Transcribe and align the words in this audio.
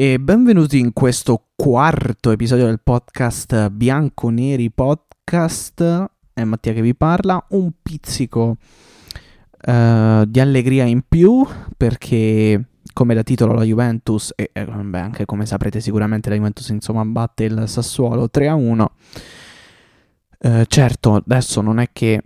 e 0.00 0.18
benvenuti 0.18 0.78
in 0.78 0.94
questo 0.94 1.48
quarto 1.54 2.30
episodio 2.30 2.64
del 2.64 2.80
podcast 2.82 3.68
Bianco 3.68 4.30
Neri 4.30 4.70
Podcast. 4.70 6.06
È 6.32 6.42
Mattia 6.42 6.72
che 6.72 6.80
vi 6.80 6.94
parla, 6.94 7.44
un 7.50 7.70
pizzico 7.82 8.56
uh, 9.66 10.24
di 10.24 10.40
allegria 10.40 10.84
in 10.84 11.02
più 11.06 11.46
perché 11.76 12.64
come 12.94 13.12
da 13.12 13.22
titolo 13.22 13.52
la 13.52 13.62
Juventus 13.62 14.32
e 14.34 14.48
eh, 14.54 14.64
beh, 14.64 15.00
anche 15.00 15.26
come 15.26 15.44
saprete 15.44 15.80
sicuramente 15.80 16.30
la 16.30 16.36
Juventus 16.36 16.70
insomma 16.70 17.04
batte 17.04 17.44
il 17.44 17.64
Sassuolo 17.66 18.30
3 18.30 18.48
a 18.48 18.54
1. 18.54 18.92
Uh, 20.38 20.64
certo, 20.64 21.16
adesso 21.16 21.60
non 21.60 21.78
è 21.78 21.90
che 21.92 22.22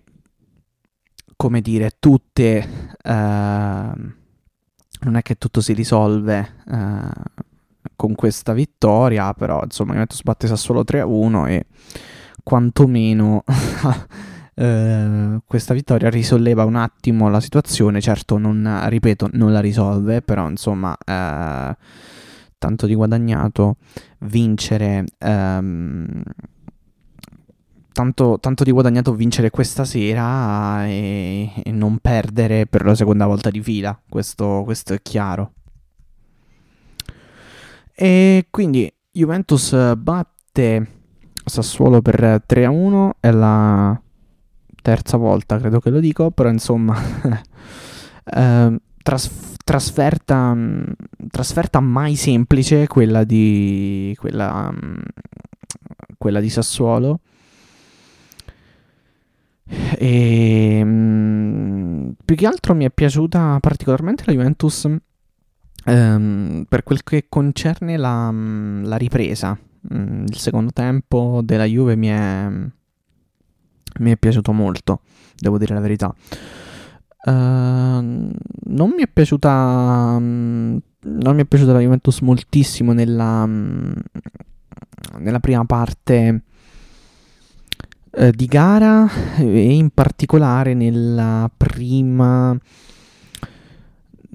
come 1.34 1.60
dire 1.60 1.90
tutte 1.98 2.68
uh, 3.02 3.10
non 3.10 5.16
è 5.16 5.22
che 5.22 5.34
tutto 5.34 5.60
si 5.60 5.72
risolve 5.72 6.54
uh, 6.66 7.52
con 8.04 8.14
questa 8.14 8.52
vittoria, 8.52 9.32
però 9.32 9.60
insomma 9.62 9.92
Juventus 9.92 10.22
batte 10.22 10.46
Sassuolo 10.46 10.82
3-1 10.82 11.48
e 11.48 11.66
quantomeno 12.42 13.44
uh, 14.54 15.40
questa 15.46 15.72
vittoria 15.72 16.10
risolleva 16.10 16.64
un 16.64 16.76
attimo 16.76 17.28
la 17.30 17.40
situazione, 17.40 18.00
certo 18.00 18.36
non, 18.36 18.84
ripeto, 18.86 19.30
non 19.32 19.52
la 19.52 19.60
risolve, 19.60 20.20
però 20.20 20.48
insomma 20.48 20.90
uh, 20.92 21.74
tanto 22.58 22.86
di 22.86 22.94
guadagnato 22.94 23.76
vincere... 24.20 25.04
Um, 25.20 26.22
tanto, 27.92 28.38
tanto, 28.40 28.64
di 28.64 28.72
guadagnato 28.72 29.14
vincere 29.14 29.50
questa 29.50 29.84
sera 29.84 30.84
e, 30.86 31.50
e, 31.62 31.70
non 31.70 31.98
perdere 31.98 32.66
per 32.66 32.84
la 32.84 32.96
seconda 32.96 33.24
volta 33.24 33.50
di 33.50 33.62
fila, 33.62 33.98
questo, 34.08 34.62
questo 34.64 34.94
è 34.94 35.00
chiaro. 35.00 35.52
E 37.96 38.46
quindi 38.50 38.92
Juventus 39.12 39.94
batte 39.96 40.86
Sassuolo 41.44 42.02
per 42.02 42.42
3 42.44 42.64
a 42.64 42.70
1, 42.70 43.16
è 43.20 43.30
la 43.30 44.00
terza 44.82 45.16
volta 45.16 45.58
credo 45.58 45.80
che 45.80 45.90
lo 45.90 46.00
dico, 46.00 46.30
però 46.30 46.50
insomma 46.50 46.94
eh, 48.24 48.80
tras- 49.02 49.54
trasferta, 49.64 50.56
trasferta 51.30 51.80
mai 51.80 52.16
semplice 52.16 52.86
quella 52.86 53.24
di, 53.24 54.14
quella, 54.18 54.72
quella 56.18 56.40
di 56.40 56.50
Sassuolo. 56.50 57.20
E 59.66 60.80
più 62.24 62.36
che 62.36 62.46
altro 62.46 62.74
mi 62.74 62.84
è 62.84 62.90
piaciuta 62.90 63.58
particolarmente 63.60 64.24
la 64.26 64.32
Juventus 64.32 64.88
um, 65.86 66.64
per 66.68 66.82
quel 66.82 67.02
che 67.02 67.26
concerne 67.28 67.96
la, 67.96 68.28
um, 68.28 68.86
la 68.86 68.96
ripresa. 68.96 69.58
Mm, 69.92 70.24
il 70.26 70.36
secondo 70.36 70.70
tempo 70.72 71.40
della 71.44 71.64
Juve 71.64 71.96
mi 71.96 72.08
è, 72.08 72.48
mi 73.98 74.10
è 74.10 74.16
piaciuto 74.16 74.52
molto, 74.52 75.00
devo 75.36 75.58
dire 75.58 75.74
la 75.74 75.80
verità. 75.80 76.14
Uh, 77.26 77.30
non 77.30 78.90
mi 78.94 79.02
è 79.02 79.08
piaciuta. 79.08 80.18
non 80.18 80.82
mi 81.00 81.42
è 81.42 81.44
piaciuta 81.44 81.72
la 81.72 81.80
Juventus 81.80 82.20
moltissimo 82.20 82.92
nella, 82.92 83.46
nella 83.46 85.40
prima 85.40 85.64
parte 85.64 86.42
eh, 88.16 88.30
di 88.30 88.46
gara 88.46 89.08
e 89.38 89.72
in 89.74 89.90
particolare 89.90 90.74
nella 90.74 91.50
prima 91.54 92.56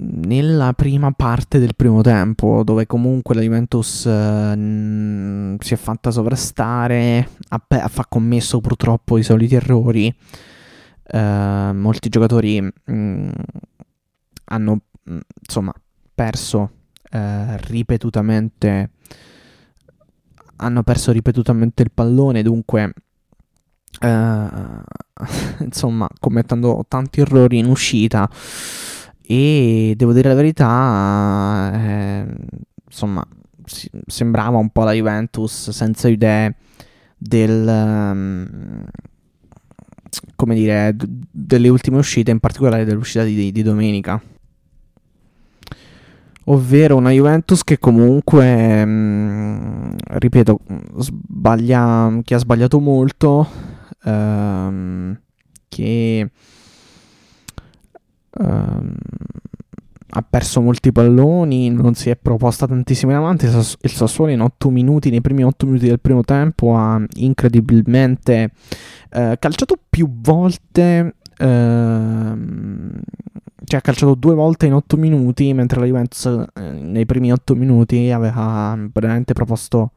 nella 0.02 0.74
prima 0.74 1.12
parte 1.12 1.60
del 1.60 1.76
primo 1.76 2.02
tempo, 2.02 2.64
dove 2.64 2.86
comunque 2.86 3.36
la 3.36 3.42
Juventus 3.42 4.06
uh, 4.06 5.58
si 5.60 5.74
è 5.74 5.78
fatta 5.78 6.12
sovrastare, 6.12 7.30
ha, 7.50 7.62
ha 7.68 8.06
commesso 8.08 8.62
purtroppo 8.62 9.18
i 9.18 9.24
soliti 9.24 9.56
errori. 9.56 10.14
Uh, 11.12 11.74
molti 11.74 12.08
giocatori 12.10 12.62
mh, 12.62 13.30
hanno 14.46 14.82
mh, 15.04 15.18
insomma 15.42 15.74
perso 16.14 16.72
uh, 17.12 17.56
ripetutamente 17.62 18.92
hanno 20.58 20.84
perso 20.84 21.12
ripetutamente 21.12 21.84
il 21.84 21.92
pallone, 21.92 22.44
dunque 22.44 22.94
Uh, 24.02 24.82
insomma, 25.64 26.08
commettendo 26.20 26.86
tanti 26.88 27.22
errori 27.22 27.58
in 27.58 27.66
uscita. 27.66 28.30
E 29.32 29.94
devo 29.96 30.12
dire 30.12 30.30
la 30.30 30.34
verità, 30.34 31.72
eh, 31.72 32.26
insomma, 32.84 33.24
si, 33.64 33.88
sembrava 34.08 34.58
un 34.58 34.72
po' 34.72 34.84
la 34.84 34.94
Juventus 34.94 35.70
senza 35.70 36.08
idee 36.08 36.56
del. 37.16 37.68
Um, 37.68 38.86
come 40.36 40.56
dire, 40.56 40.96
d- 40.96 41.06
delle 41.30 41.70
ultime 41.70 41.98
uscite, 41.98 42.32
in 42.32 42.40
particolare 42.40 42.86
dell'uscita 42.86 43.24
di, 43.24 43.52
di 43.52 43.62
domenica 43.62 44.20
ovvero 46.46 46.96
una 46.96 47.12
Juventus 47.12 47.64
che 47.64 47.78
comunque, 47.78 48.86
mh, 48.86 49.96
ripeto, 50.06 50.60
sbaglia, 50.98 52.20
che 52.24 52.36
ha 52.36 52.40
sbagliato 52.40 52.80
molto, 52.80 53.48
ehm, 54.04 55.20
che 55.68 56.32
ehm, 58.40 58.96
ha 60.12 60.22
perso 60.24 60.62
molti 60.62 60.92
palloni, 60.92 61.70
non 61.70 61.94
si 61.94 62.10
è 62.10 62.16
proposta 62.16 62.66
tantissimo 62.66 63.12
in 63.12 63.18
avanti. 63.18 63.46
Il 63.46 63.92
Sassuolo 63.92 64.32
in 64.32 64.42
8 64.42 64.70
minuti, 64.70 65.10
nei 65.10 65.22
primi 65.22 65.44
8 65.44 65.66
minuti 65.68 65.88
del 65.88 66.00
primo 66.00 66.24
tempo, 66.24 66.76
ha 66.76 67.00
incredibilmente 67.16 68.52
eh, 69.12 69.38
calciato 69.40 69.78
più 69.90 70.10
volte. 70.22 71.16
Ehm, 71.38 73.00
cioè 73.66 73.80
ha 73.80 73.82
calciato 73.82 74.16
due 74.16 74.34
volte 74.34 74.66
in 74.66 74.74
8 74.74 74.98
minuti, 74.98 75.54
mentre 75.54 75.80
la 75.80 75.86
Juventus 75.86 76.26
eh, 76.26 76.62
nei 76.62 77.06
primi 77.06 77.32
8 77.32 77.54
minuti 77.56 78.10
aveva 78.10 78.76
veramente 78.92 79.34
proposto 79.34 79.92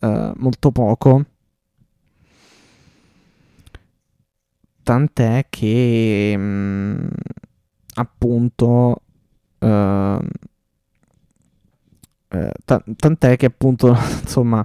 eh, 0.00 0.32
molto 0.36 0.72
poco. 0.72 1.24
Tant'è 4.86 5.46
che 5.50 6.36
mh, 6.36 6.40
mm, 6.40 7.06
appunto 7.94 9.02
uh, 9.58 10.18
eh, 12.28 12.52
t- 12.64 12.84
tant'è 12.94 13.36
che 13.36 13.46
appunto 13.46 13.88
insomma 14.22 14.64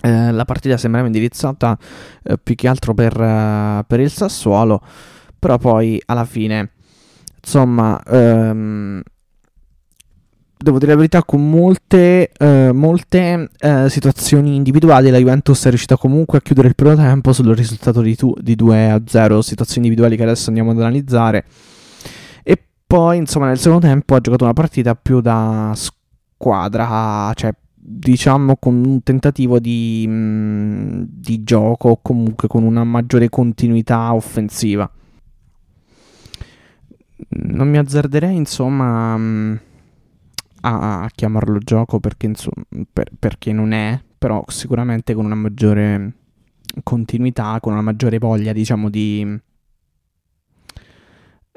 eh, 0.00 0.32
la 0.32 0.44
partita 0.46 0.78
sembrava 0.78 1.04
indirizzata 1.04 1.76
eh, 2.22 2.38
più 2.38 2.54
che 2.54 2.66
altro 2.66 2.94
per, 2.94 3.12
uh, 3.12 3.84
per, 3.86 4.00
il 4.00 4.10
Sassuolo 4.10 4.80
però 5.38 5.58
poi 5.58 6.00
alla 6.06 6.24
fine 6.24 6.70
insomma 7.38 8.00
um, 8.06 9.02
devo 10.58 10.78
dire 10.78 10.92
la 10.92 10.96
verità, 10.96 11.22
con 11.22 11.48
molte, 11.48 12.30
eh, 12.30 12.70
molte 12.72 13.50
eh, 13.58 13.88
situazioni 13.90 14.56
individuali 14.56 15.10
la 15.10 15.18
Juventus 15.18 15.64
è 15.66 15.68
riuscita 15.68 15.96
comunque 15.96 16.38
a 16.38 16.40
chiudere 16.40 16.68
il 16.68 16.74
primo 16.74 16.94
tempo 16.94 17.32
sul 17.32 17.54
risultato 17.54 18.00
di, 18.00 18.16
tu- 18.16 18.34
di 18.40 18.54
2 18.54 18.90
a 18.90 19.02
0, 19.04 19.42
situazioni 19.42 19.86
individuali 19.86 20.16
che 20.16 20.22
adesso 20.22 20.48
andiamo 20.48 20.70
ad 20.70 20.80
analizzare. 20.80 21.44
E 22.42 22.58
poi, 22.86 23.18
insomma, 23.18 23.46
nel 23.46 23.58
secondo 23.58 23.86
tempo 23.86 24.14
ha 24.14 24.20
giocato 24.20 24.44
una 24.44 24.54
partita 24.54 24.94
più 24.94 25.20
da 25.20 25.72
squadra, 25.74 27.32
cioè 27.34 27.52
diciamo 27.88 28.56
con 28.56 28.84
un 28.84 29.02
tentativo 29.02 29.60
di, 29.60 30.06
mh, 30.08 30.12
mm, 30.12 31.02
di 31.06 31.44
gioco 31.44 31.90
o 31.90 31.98
comunque 32.02 32.48
con 32.48 32.64
una 32.64 32.82
maggiore 32.82 33.28
continuità 33.28 34.12
offensiva. 34.14 34.90
Non 37.28 37.68
mi 37.68 37.76
azzarderei, 37.76 38.34
insomma... 38.34 39.16
Mh, 39.16 39.22
mm, 39.22 39.56
a, 40.60 41.02
a 41.02 41.10
chiamarlo 41.14 41.58
gioco 41.58 42.00
perché, 42.00 42.26
insomma, 42.26 42.64
per, 42.92 43.10
perché 43.18 43.52
non 43.52 43.72
è, 43.72 44.00
però 44.18 44.44
sicuramente 44.48 45.14
con 45.14 45.24
una 45.24 45.34
maggiore 45.34 46.12
continuità, 46.82 47.58
con 47.60 47.72
una 47.72 47.82
maggiore 47.82 48.18
voglia, 48.18 48.52
diciamo, 48.52 48.88
di, 48.90 49.40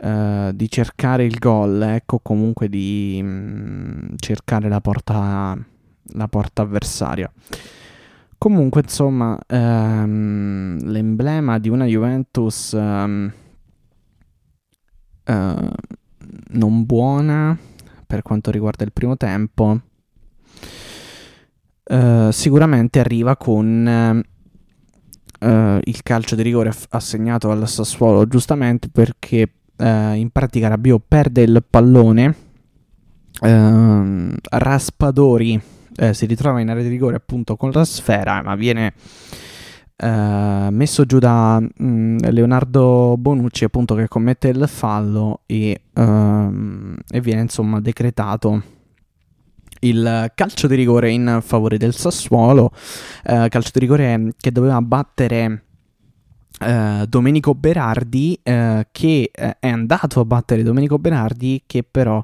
uh, 0.01 0.51
di 0.51 0.69
cercare 0.69 1.25
il 1.25 1.37
gol, 1.39 1.81
ecco, 1.81 2.19
comunque 2.19 2.69
di 2.69 3.19
um, 3.21 4.15
cercare 4.17 4.69
la 4.69 4.81
porta, 4.81 5.57
la 6.13 6.27
porta 6.27 6.61
avversaria. 6.61 7.31
Comunque, 8.37 8.81
insomma, 8.81 9.37
um, 9.49 10.79
l'emblema 10.83 11.59
di 11.59 11.67
una 11.67 11.85
Juventus 11.85 12.71
um, 12.71 13.31
uh, 15.25 15.69
non 16.51 16.85
buona 16.85 17.57
per 18.09 18.23
quanto 18.23 18.49
riguarda 18.49 18.83
il 18.83 18.91
primo 18.91 19.15
tempo, 19.17 19.79
uh, 21.83 22.31
sicuramente 22.31 22.99
arriva 22.99 23.37
con 23.37 24.23
uh, 25.39 25.79
il 25.83 26.01
calcio 26.01 26.33
di 26.33 26.41
rigore 26.41 26.73
assegnato 26.89 27.51
al 27.51 27.67
Sassuolo, 27.67 28.27
giustamente 28.27 28.89
perché 28.89 29.51
uh, 29.75 29.83
in 30.13 30.31
pratica 30.31 30.69
Rabiot 30.69 31.03
perde 31.07 31.43
il 31.43 31.63
pallone 31.69 32.35
ehm, 33.41 34.35
Raspadori 34.41 35.61
eh, 35.95 36.13
si 36.15 36.25
ritrova 36.25 36.61
in 36.61 36.69
area 36.69 36.81
di 36.81 36.89
rigore 36.89 37.17
appunto 37.17 37.55
con 37.57 37.69
la 37.71 37.85
sfera, 37.85 38.41
ma 38.41 38.55
viene 38.55 38.93
eh, 40.01 40.67
messo 40.71 41.03
giù 41.05 41.19
da 41.19 41.59
mh, 41.59 41.67
mm, 41.83 42.17
Leonardo 42.29 43.15
Bonucci 43.17 43.65
appunto 43.65 43.95
che 43.95 44.07
commette 44.07 44.47
il 44.47 44.65
fallo 44.69 45.41
e, 45.45 45.81
ehm, 45.93 46.97
e 47.09 47.19
viene 47.19 47.41
insomma 47.41 47.81
decretato 47.81 48.63
il 49.81 50.31
calcio 50.35 50.67
di 50.67 50.75
rigore 50.75 51.11
in 51.11 51.39
favore 51.41 51.77
del 51.77 51.93
Sassuolo, 51.93 52.71
eh, 53.25 53.47
calcio 53.49 53.71
di 53.73 53.79
rigore 53.79 54.33
che 54.37 54.51
doveva 54.51 54.81
battere 54.81 55.63
eh, 56.61 57.05
Domenico 57.07 57.53
Berardi, 57.53 58.39
che 58.43 59.31
è 59.31 59.67
andato 59.67 60.19
a 60.21 60.25
battere 60.25 60.63
Domenico 60.63 60.97
Berardi, 60.97 61.63
che 61.65 61.83
però 61.83 62.23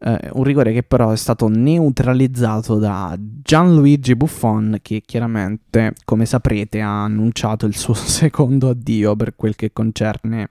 Uh, 0.00 0.16
un 0.34 0.44
rigore 0.44 0.72
che 0.72 0.84
però 0.84 1.10
è 1.10 1.16
stato 1.16 1.48
neutralizzato 1.48 2.76
da 2.78 3.18
Gianluigi 3.18 4.14
Buffon 4.14 4.78
che 4.80 5.02
chiaramente, 5.04 5.94
come 6.04 6.24
saprete, 6.24 6.80
ha 6.80 7.02
annunciato 7.02 7.66
il 7.66 7.76
suo 7.76 7.94
secondo 7.98 8.68
addio 8.68 9.16
per 9.16 9.34
quel 9.34 9.56
che 9.56 9.72
concerne 9.72 10.50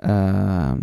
uh, 0.00 0.78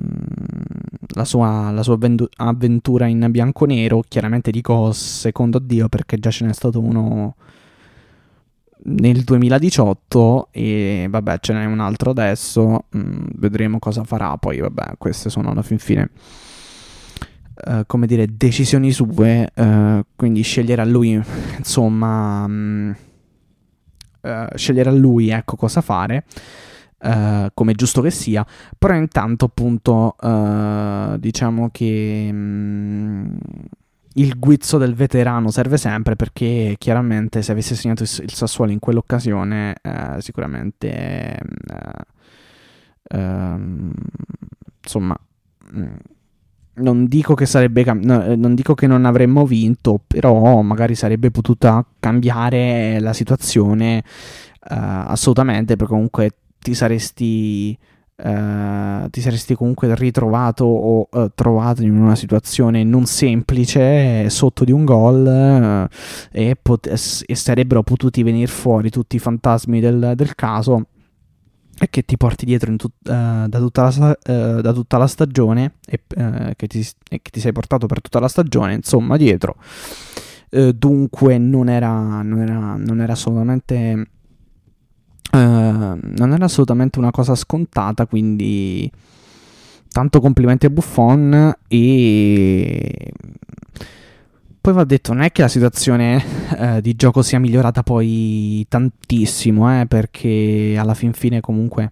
la 1.13 1.23
sua, 1.23 1.71
la 1.71 1.83
sua 1.83 1.93
avventu- 1.93 2.29
avventura 2.35 3.05
in 3.07 3.25
bianco-nero. 3.29 4.03
Chiaramente 4.07 4.51
dico 4.51 4.91
secondo 4.91 5.57
addio 5.57 5.87
perché 5.87 6.17
già 6.17 6.31
ce 6.31 6.45
n'è 6.45 6.53
stato 6.53 6.81
uno 6.81 7.35
nel 8.83 9.23
2018 9.23 10.47
e 10.51 11.07
vabbè 11.09 11.37
ce 11.39 11.53
n'è 11.53 11.63
un 11.63 11.79
altro 11.79 12.09
adesso. 12.09 12.85
Mm, 12.95 13.27
vedremo 13.35 13.79
cosa 13.79 14.03
farà. 14.03 14.35
Poi 14.37 14.59
vabbè, 14.59 14.95
queste 14.97 15.29
sono 15.29 15.51
alla 15.51 15.61
fin 15.61 15.79
fine 15.79 16.09
uh, 17.67 17.83
come 17.85 18.07
dire, 18.07 18.27
decisioni 18.29 18.91
sue, 18.91 19.49
uh, 19.53 20.01
quindi 20.15 20.41
scegliere 20.41 20.81
a 20.81 20.85
lui, 20.85 21.21
insomma, 21.57 22.43
um, 22.45 22.95
uh, 24.21 24.45
scegliere 24.55 24.89
a 24.89 24.93
lui, 24.93 25.29
ecco, 25.29 25.55
cosa 25.55 25.81
fare. 25.81 26.25
Come 27.01 27.73
giusto 27.73 27.99
che 27.99 28.11
sia, 28.11 28.45
però 28.77 28.93
intanto 28.93 29.45
appunto 29.45 30.15
diciamo 31.17 31.69
che 31.71 32.29
um, 32.31 33.35
il 34.13 34.37
guizzo 34.37 34.77
del 34.77 34.93
veterano 34.93 35.49
serve 35.49 35.77
sempre 35.77 36.15
perché 36.15 36.75
chiaramente 36.77 37.41
se 37.41 37.53
avesse 37.53 37.73
segnato 37.73 38.03
il, 38.03 38.09
il 38.21 38.31
Sassuolo 38.31 38.71
in 38.71 38.77
quell'occasione 38.77 39.77
sicuramente 40.19 41.39
ehm, 43.09 43.91
insomma 44.83 45.17
mm, 45.75 45.95
non 46.75 47.05
dico 47.05 47.33
che 47.33 47.45
sarebbe 47.45 47.83
cam- 47.83 48.03
no, 48.03 48.23
eh, 48.23 48.35
non 48.35 48.55
dico 48.55 48.73
che 48.73 48.87
non 48.87 49.05
avremmo 49.05 49.45
vinto, 49.45 49.99
però 50.05 50.61
magari 50.61 50.95
sarebbe 50.95 51.31
potuta 51.31 51.85
cambiare 51.99 52.99
la 52.99 53.13
situazione 53.13 54.03
uh, 54.69 54.75
assolutamente, 55.07 55.75
perché 55.75 55.93
comunque 55.93 56.31
ti 56.59 56.73
saresti 56.73 57.77
Uh, 58.23 59.09
ti 59.09 59.19
saresti 59.19 59.55
comunque 59.55 59.95
ritrovato 59.95 60.63
o 60.63 61.07
uh, 61.09 61.31
trovato 61.33 61.81
in 61.81 61.97
una 61.97 62.15
situazione 62.15 62.83
non 62.83 63.07
semplice 63.07 64.29
sotto 64.29 64.63
di 64.63 64.71
un 64.71 64.85
gol 64.85 65.89
e, 66.31 66.55
pot- 66.61 66.85
e, 67.25 67.35
sarebbero 67.35 67.81
potuti 67.81 68.21
venire 68.21 68.45
fuori 68.45 68.91
tutti 68.91 69.15
i 69.15 69.19
fantasmi 69.19 69.79
del, 69.79 70.11
del 70.13 70.35
caso 70.35 70.85
e 71.83 71.89
che 71.89 72.05
ti 72.05 72.15
porti 72.15 72.45
dietro 72.45 72.75
tut- 72.75 73.09
uh, 73.09 73.47
da, 73.47 73.57
tutta 73.57 73.81
la, 73.81 74.09
uh, 74.09 74.61
da, 74.61 74.71
tutta 74.71 74.99
la, 74.99 75.07
stagione 75.07 75.77
e, 75.87 75.99
uh, 76.15 76.51
che, 76.55 76.67
ti, 76.67 76.87
e, 77.09 77.21
che 77.23 77.31
ti, 77.31 77.39
sei 77.39 77.51
portato 77.53 77.87
per 77.87 78.01
tutta 78.01 78.19
la 78.19 78.27
stagione, 78.27 78.75
insomma, 78.75 79.17
dietro. 79.17 79.55
dunque 80.75 81.39
non 81.39 81.69
era, 81.69 82.21
non 82.21 82.39
era, 82.39 82.75
non 82.77 83.01
era 83.01 83.13
assolutamente... 83.13 84.07
non 85.31 86.31
era 86.33 86.45
assolutamente 86.45 86.99
una 86.99 87.09
cosa 87.09 87.33
scontata, 87.33 88.05
quindi 88.05 88.91
tanto 89.89 90.21
complimenti 90.21 90.67
a 90.67 90.69
Buffon 90.69 91.51
e 91.67 93.11
poi 94.61 94.73
va 94.73 94.83
detto, 94.83 95.11
non 95.11 95.23
è 95.23 95.31
che 95.31 95.41
la 95.41 95.47
situazione 95.47 96.23
eh, 96.55 96.81
di 96.81 96.95
gioco 96.95 97.23
sia 97.23 97.39
migliorata 97.39 97.81
poi 97.81 98.63
tantissimo, 98.69 99.81
eh, 99.81 99.87
perché 99.87 100.75
alla 100.77 100.93
fin 100.93 101.13
fine 101.13 101.39
comunque 101.39 101.91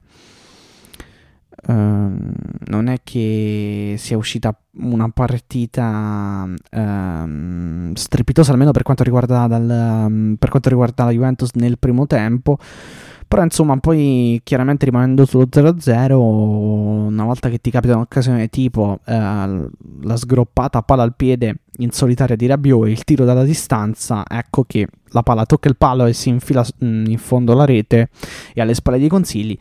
eh, 1.68 1.74
non 1.74 2.88
è 2.88 3.00
che 3.04 3.96
sia 3.98 4.18
uscita 4.18 4.56
una 4.82 5.10
partita 5.10 6.48
ehm, 6.70 7.94
strepitosa, 7.96 8.52
almeno 8.52 8.70
per 8.72 8.84
quanto, 8.84 9.02
riguarda 9.04 9.48
dal, 9.48 10.36
per 10.38 10.50
quanto 10.50 10.70
riguarda 10.70 11.06
la 11.06 11.12
Juventus 11.12 11.50
nel 11.56 11.80
primo 11.80 12.06
tempo. 12.06 12.60
Però 13.30 13.44
insomma, 13.44 13.78
poi 13.78 14.42
chiaramente 14.44 14.86
rimanendo 14.86 15.24
sullo 15.24 15.46
0-0, 15.46 16.14
una 16.16 17.24
volta 17.24 17.48
che 17.50 17.60
ti 17.60 17.70
capita 17.70 17.94
un'occasione 17.94 18.48
tipo 18.48 19.02
eh, 19.06 19.14
la 19.14 20.18
sgroppata 20.18 20.82
palla 20.82 21.04
al 21.04 21.16
piede 21.16 21.58
in 21.78 21.92
solitaria 21.92 22.36
di 22.36 22.48
Rabiot 22.48 22.88
e 22.88 22.90
il 22.90 23.04
tiro 23.04 23.26
dalla 23.26 23.44
distanza, 23.44 24.24
ecco 24.28 24.64
che 24.64 24.88
la 25.10 25.22
palla 25.22 25.46
tocca 25.46 25.70
il 25.70 25.78
palo 25.78 26.08
e 26.08 26.14
si 26.14 26.30
infila 26.30 26.66
mm, 26.84 27.06
in 27.06 27.20
fondo 27.20 27.52
alla 27.52 27.66
rete 27.66 28.10
e 28.52 28.62
alle 28.62 28.74
spalle 28.74 28.98
dei 28.98 29.10
consigli 29.10 29.56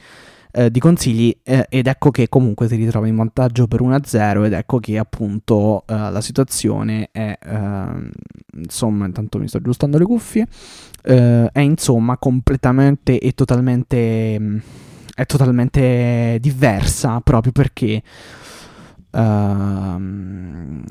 eh, 0.50 0.70
di 0.70 0.80
consigli 0.80 1.36
eh, 1.42 1.66
ed 1.68 1.86
ecco 1.86 2.10
che 2.10 2.28
comunque 2.28 2.68
si 2.68 2.76
ritrova 2.76 3.06
in 3.06 3.16
vantaggio 3.16 3.66
per 3.66 3.82
1-0 3.82 4.44
ed 4.44 4.52
ecco 4.52 4.78
che 4.78 4.98
appunto 4.98 5.84
eh, 5.86 5.94
la 5.94 6.20
situazione 6.20 7.10
è 7.12 7.38
ehm, 7.40 8.10
insomma 8.56 9.06
intanto 9.06 9.38
mi 9.38 9.48
sto 9.48 9.58
aggiustando 9.58 9.98
le 9.98 10.04
cuffie 10.04 10.46
eh, 11.02 11.48
è 11.52 11.60
insomma 11.60 12.16
completamente 12.16 13.18
e 13.18 13.32
totalmente 13.32 14.38
mm, 14.38 14.58
è 15.14 15.26
totalmente 15.26 16.38
diversa 16.40 17.20
proprio 17.20 17.52
perché 17.52 18.02
Uh, 19.10 20.82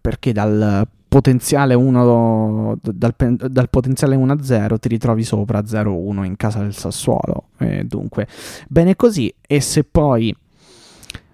perché 0.00 0.32
dal 0.32 0.88
potenziale 1.08 1.74
1 1.74 2.78
dal, 2.82 3.14
dal, 3.48 3.70
potenziale 3.70 4.16
1 4.16 4.32
a 4.32 4.42
0 4.42 4.78
ti 4.80 4.88
ritrovi 4.88 5.22
sopra 5.22 5.60
0-1 5.60 6.24
in 6.24 6.34
casa 6.34 6.60
del 6.60 6.74
Sassuolo. 6.74 7.44
E 7.58 7.84
dunque 7.84 8.26
bene 8.68 8.96
così. 8.96 9.32
E 9.40 9.60
se 9.60 9.84
poi 9.84 10.34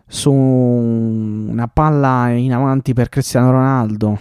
su 0.06 0.30
una 0.32 1.68
palla 1.68 2.28
in 2.30 2.52
avanti 2.52 2.92
per 2.92 3.08
Cristiano 3.08 3.50
Ronaldo 3.50 4.18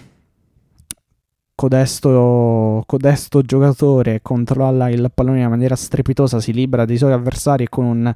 codesto, 1.56 2.84
codesto 2.86 3.42
giocatore 3.42 4.20
controlla 4.22 4.88
il 4.90 5.10
pallone 5.12 5.40
in 5.40 5.48
maniera 5.48 5.74
strepitosa 5.74 6.38
si 6.38 6.52
libera 6.52 6.84
dei 6.84 6.98
suoi 6.98 7.12
avversari 7.12 7.64
e 7.64 7.68
con 7.68 7.84
un 7.86 8.14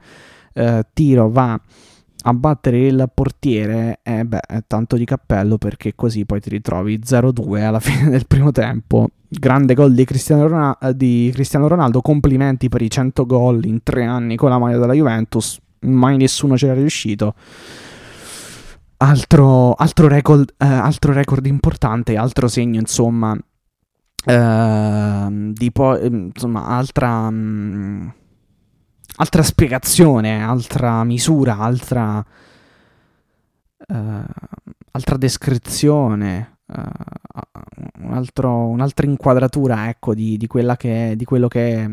uh, 0.53 0.81
tiro 0.93 1.31
va 1.31 1.61
a 2.23 2.35
battere 2.35 2.87
il 2.87 3.11
portiere, 3.15 4.01
eh, 4.03 4.27
beh, 4.27 4.41
tanto 4.67 4.97
di 4.97 5.07
cappello 5.07 5.57
perché 5.57 5.95
così 5.95 6.27
poi 6.27 6.39
ti 6.39 6.51
ritrovi 6.51 6.99
0-2 6.99 7.63
alla 7.63 7.81
fine 7.81 8.11
del 8.11 8.27
primo 8.27 8.53
tempo. 8.53 9.09
Grande 9.27 9.73
gol 9.73 9.95
di 9.95 10.05
Cristiano, 10.05 10.47
Ronaldo, 10.47 10.79
eh, 10.83 10.97
di 10.97 11.31
Cristiano 11.33 11.67
Ronaldo, 11.67 12.03
complimenti 12.03 12.69
per 12.69 12.83
i 12.83 12.91
100 12.91 13.25
gol 13.25 13.65
in 13.65 13.83
tre 13.83 14.05
anni 14.05 14.37
con 14.37 14.51
la 14.51 14.59
maglia 14.59 14.77
della 14.77 14.93
Juventus, 14.93 15.59
mai 15.81 16.19
nessuno 16.19 16.57
c'era 16.57 16.75
riuscito. 16.75 17.35
Altro, 19.03 19.73
altro, 19.75 20.09
record, 20.09 20.55
eh, 20.59 20.67
altro 20.67 21.13
record 21.13 21.47
importante, 21.47 22.17
altro 22.17 22.49
segno, 22.49 22.79
insomma, 22.79 23.37
eh, 24.25 25.27
di 25.53 25.73
po- 25.73 25.99
insomma, 25.99 26.67
altra... 26.67 27.31
Mm, 27.31 28.09
altra 29.21 29.43
spiegazione, 29.43 30.43
altra 30.43 31.05
misura, 31.05 31.59
altra, 31.59 32.25
uh, 33.89 34.25
altra 34.93 35.17
descrizione, 35.17 36.59
uh, 36.67 38.03
un 38.03 38.13
altro, 38.13 38.67
un'altra 38.69 39.07
inquadratura 39.07 39.89
ecco, 39.89 40.15
di, 40.15 40.37
di, 40.37 40.49
che, 40.77 41.15
di, 41.17 41.25
quello 41.25 41.49
che 41.49 41.75
è 41.75 41.91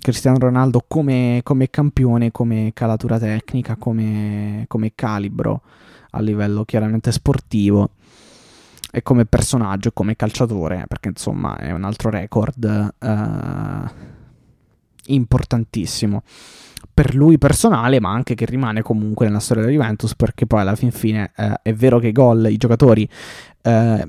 Cristiano 0.00 0.38
Ronaldo 0.38 0.84
come, 0.86 1.40
come 1.42 1.70
campione, 1.70 2.30
come 2.30 2.72
calatura 2.74 3.18
tecnica, 3.18 3.76
come, 3.76 4.64
come, 4.68 4.92
calibro 4.94 5.62
a 6.10 6.20
livello 6.20 6.64
chiaramente 6.64 7.12
sportivo 7.12 7.90
e 8.92 9.02
come 9.02 9.24
personaggio, 9.24 9.92
come 9.92 10.16
calciatore, 10.16 10.84
perché 10.88 11.08
insomma 11.08 11.56
è 11.56 11.70
un 11.70 11.84
altro 11.84 12.10
record. 12.10 12.94
Uh, 12.98 14.08
importantissimo 15.06 16.22
per 16.92 17.14
lui 17.14 17.38
personale, 17.38 18.00
ma 18.00 18.10
anche 18.10 18.34
che 18.34 18.44
rimane 18.44 18.82
comunque 18.82 19.26
nella 19.26 19.38
storia 19.38 19.62
della 19.62 19.74
Juventus, 19.74 20.14
perché 20.14 20.46
poi 20.46 20.60
alla 20.60 20.76
fin 20.76 20.90
fine 20.90 21.32
eh, 21.36 21.60
è 21.62 21.72
vero 21.72 21.98
che 21.98 22.08
i 22.08 22.12
gol, 22.12 22.50
i 22.50 22.56
giocatori, 22.56 23.08
eh, 23.62 24.08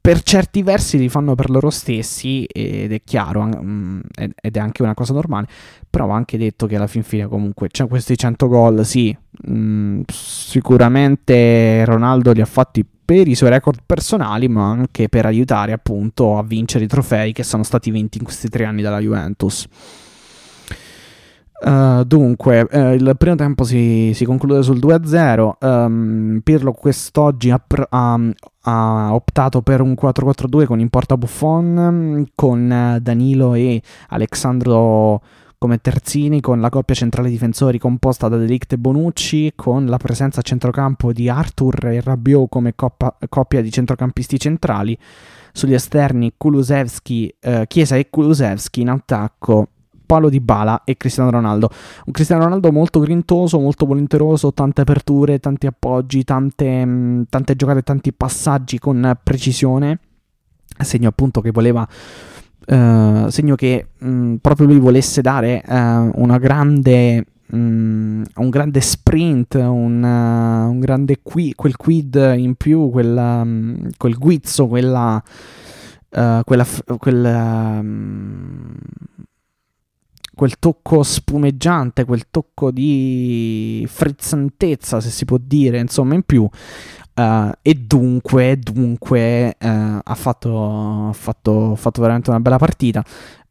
per 0.00 0.22
certi 0.22 0.62
versi 0.62 0.98
li 0.98 1.08
fanno 1.08 1.34
per 1.34 1.50
loro 1.50 1.70
stessi 1.70 2.44
ed 2.44 2.92
è 2.92 3.00
chiaro 3.02 3.44
mm, 3.44 4.00
ed 4.34 4.56
è 4.56 4.58
anche 4.58 4.82
una 4.82 4.94
cosa 4.94 5.12
normale 5.12 5.46
però 5.88 6.06
ho 6.06 6.10
anche 6.10 6.38
detto 6.38 6.66
che 6.66 6.76
alla 6.76 6.86
fin 6.86 7.02
fine 7.02 7.26
comunque 7.26 7.68
c'è 7.68 7.86
questi 7.86 8.16
100 8.16 8.48
gol 8.48 8.84
sì 8.84 9.16
mm, 9.48 10.02
sicuramente 10.06 11.84
Ronaldo 11.84 12.32
li 12.32 12.40
ha 12.40 12.46
fatti 12.46 12.84
per 13.04 13.26
i 13.26 13.34
suoi 13.34 13.50
record 13.50 13.80
personali 13.84 14.48
ma 14.48 14.68
anche 14.68 15.08
per 15.08 15.26
aiutare 15.26 15.72
appunto 15.72 16.38
a 16.38 16.42
vincere 16.42 16.84
i 16.84 16.88
trofei 16.88 17.32
che 17.32 17.42
sono 17.42 17.62
stati 17.62 17.90
vinti 17.90 18.18
in 18.18 18.24
questi 18.24 18.48
tre 18.48 18.64
anni 18.64 18.82
dalla 18.82 19.00
Juventus 19.00 19.66
Uh, 21.62 22.04
dunque, 22.04 22.66
uh, 22.70 22.94
il 22.94 23.14
primo 23.18 23.36
tempo 23.36 23.64
si, 23.64 24.12
si 24.14 24.24
conclude 24.24 24.62
sul 24.62 24.78
2-0. 24.78 25.40
Um, 25.40 25.68
ehm, 25.68 26.40
Pirlo 26.42 26.72
quest'oggi 26.72 27.50
ha, 27.50 27.62
ha, 27.90 28.18
ha, 28.62 29.14
optato 29.14 29.60
per 29.60 29.82
un 29.82 29.92
4-4-2 29.92 30.64
con 30.64 30.80
in 30.80 30.88
porta 30.88 31.18
Buffon, 31.18 32.26
con 32.34 32.98
Danilo 33.02 33.54
e 33.54 33.82
Alexandro 34.08 35.22
come 35.58 35.78
terzini, 35.82 36.40
con 36.40 36.62
la 36.62 36.70
coppia 36.70 36.94
centrale 36.94 37.28
difensori 37.28 37.78
composta 37.78 38.28
da 38.28 38.38
Delict 38.38 38.72
e 38.72 38.78
Bonucci, 38.78 39.52
con 39.54 39.84
la 39.84 39.98
presenza 39.98 40.40
a 40.40 40.42
centrocampo 40.42 41.12
di 41.12 41.28
Arthur 41.28 41.88
e 41.88 42.00
Rabiot 42.00 42.48
come 42.48 42.74
coppa, 42.74 43.14
coppia 43.28 43.60
di 43.60 43.70
centrocampisti 43.70 44.38
centrali. 44.38 44.96
Sugli 45.52 45.74
esterni 45.74 46.32
Kulusevski, 46.38 47.34
uh, 47.42 47.64
Chiesa 47.66 47.96
e 47.96 48.08
Kulusevski 48.08 48.80
in 48.80 48.88
attacco 48.88 49.68
Paolo 50.10 50.28
Di 50.28 50.40
Bala 50.40 50.82
e 50.82 50.96
Cristiano 50.96 51.30
Ronaldo. 51.30 51.70
Un 52.06 52.12
Cristiano 52.12 52.42
Ronaldo 52.42 52.72
molto 52.72 52.98
grintoso, 52.98 53.60
molto 53.60 53.86
volenteroso, 53.86 54.52
tante 54.52 54.80
aperture, 54.80 55.38
tanti 55.38 55.68
appoggi, 55.68 56.24
tante, 56.24 56.84
mh, 56.84 56.90
mm, 56.90 57.22
tante 57.28 57.54
giocate, 57.54 57.82
tanti 57.82 58.12
passaggi 58.12 58.80
con 58.80 59.16
precisione. 59.22 60.00
Segno 60.80 61.08
appunto 61.08 61.40
che 61.40 61.52
voleva 61.52 61.86
Uh, 62.62 63.28
segno 63.30 63.56
che 63.56 63.88
mh, 63.98 64.08
mm, 64.08 64.34
proprio 64.36 64.66
lui 64.66 64.78
volesse 64.78 65.22
dare 65.22 65.62
uh, 65.66 65.72
una 66.22 66.36
grande, 66.38 67.24
mh, 67.46 68.22
un 68.34 68.48
grande 68.50 68.80
sprint, 68.80 69.54
un, 69.54 70.02
uh, 70.02 70.70
un 70.70 70.78
grande 70.78 71.20
qui, 71.22 71.54
quel 71.54 71.76
quid 71.76 72.34
in 72.36 72.54
più, 72.56 72.90
quella, 72.90 73.44
quel 73.96 74.14
guizzo, 74.14 74.68
quella, 74.68 75.20
quella, 76.10 76.66
quella 76.98 77.82
quel 80.40 80.58
tocco 80.58 81.02
spumeggiante, 81.02 82.06
quel 82.06 82.30
tocco 82.30 82.70
di 82.70 83.86
frizzantezza, 83.86 84.98
se 84.98 85.10
si 85.10 85.26
può 85.26 85.36
dire, 85.38 85.78
insomma, 85.78 86.14
in 86.14 86.22
più. 86.22 86.48
Uh, 87.14 87.50
e 87.60 87.74
dunque, 87.74 88.58
dunque 88.58 89.48
uh, 89.60 89.98
ha, 90.02 90.14
fatto, 90.14 91.10
fatto, 91.12 91.74
fatto, 91.74 92.00
veramente 92.00 92.30
una 92.30 92.40
bella 92.40 92.56
partita. 92.56 93.04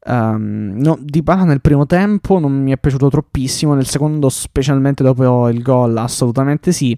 Um, 0.03 0.77
no, 0.77 0.97
di 0.99 1.21
Bala 1.21 1.43
nel 1.43 1.61
primo 1.61 1.85
tempo 1.85 2.39
non 2.39 2.59
mi 2.59 2.71
è 2.71 2.77
piaciuto 2.79 3.07
troppissimo, 3.07 3.75
nel 3.75 3.85
secondo, 3.85 4.27
specialmente 4.29 5.03
dopo 5.03 5.47
il 5.47 5.61
gol, 5.61 5.95
assolutamente 5.95 6.71
sì. 6.71 6.97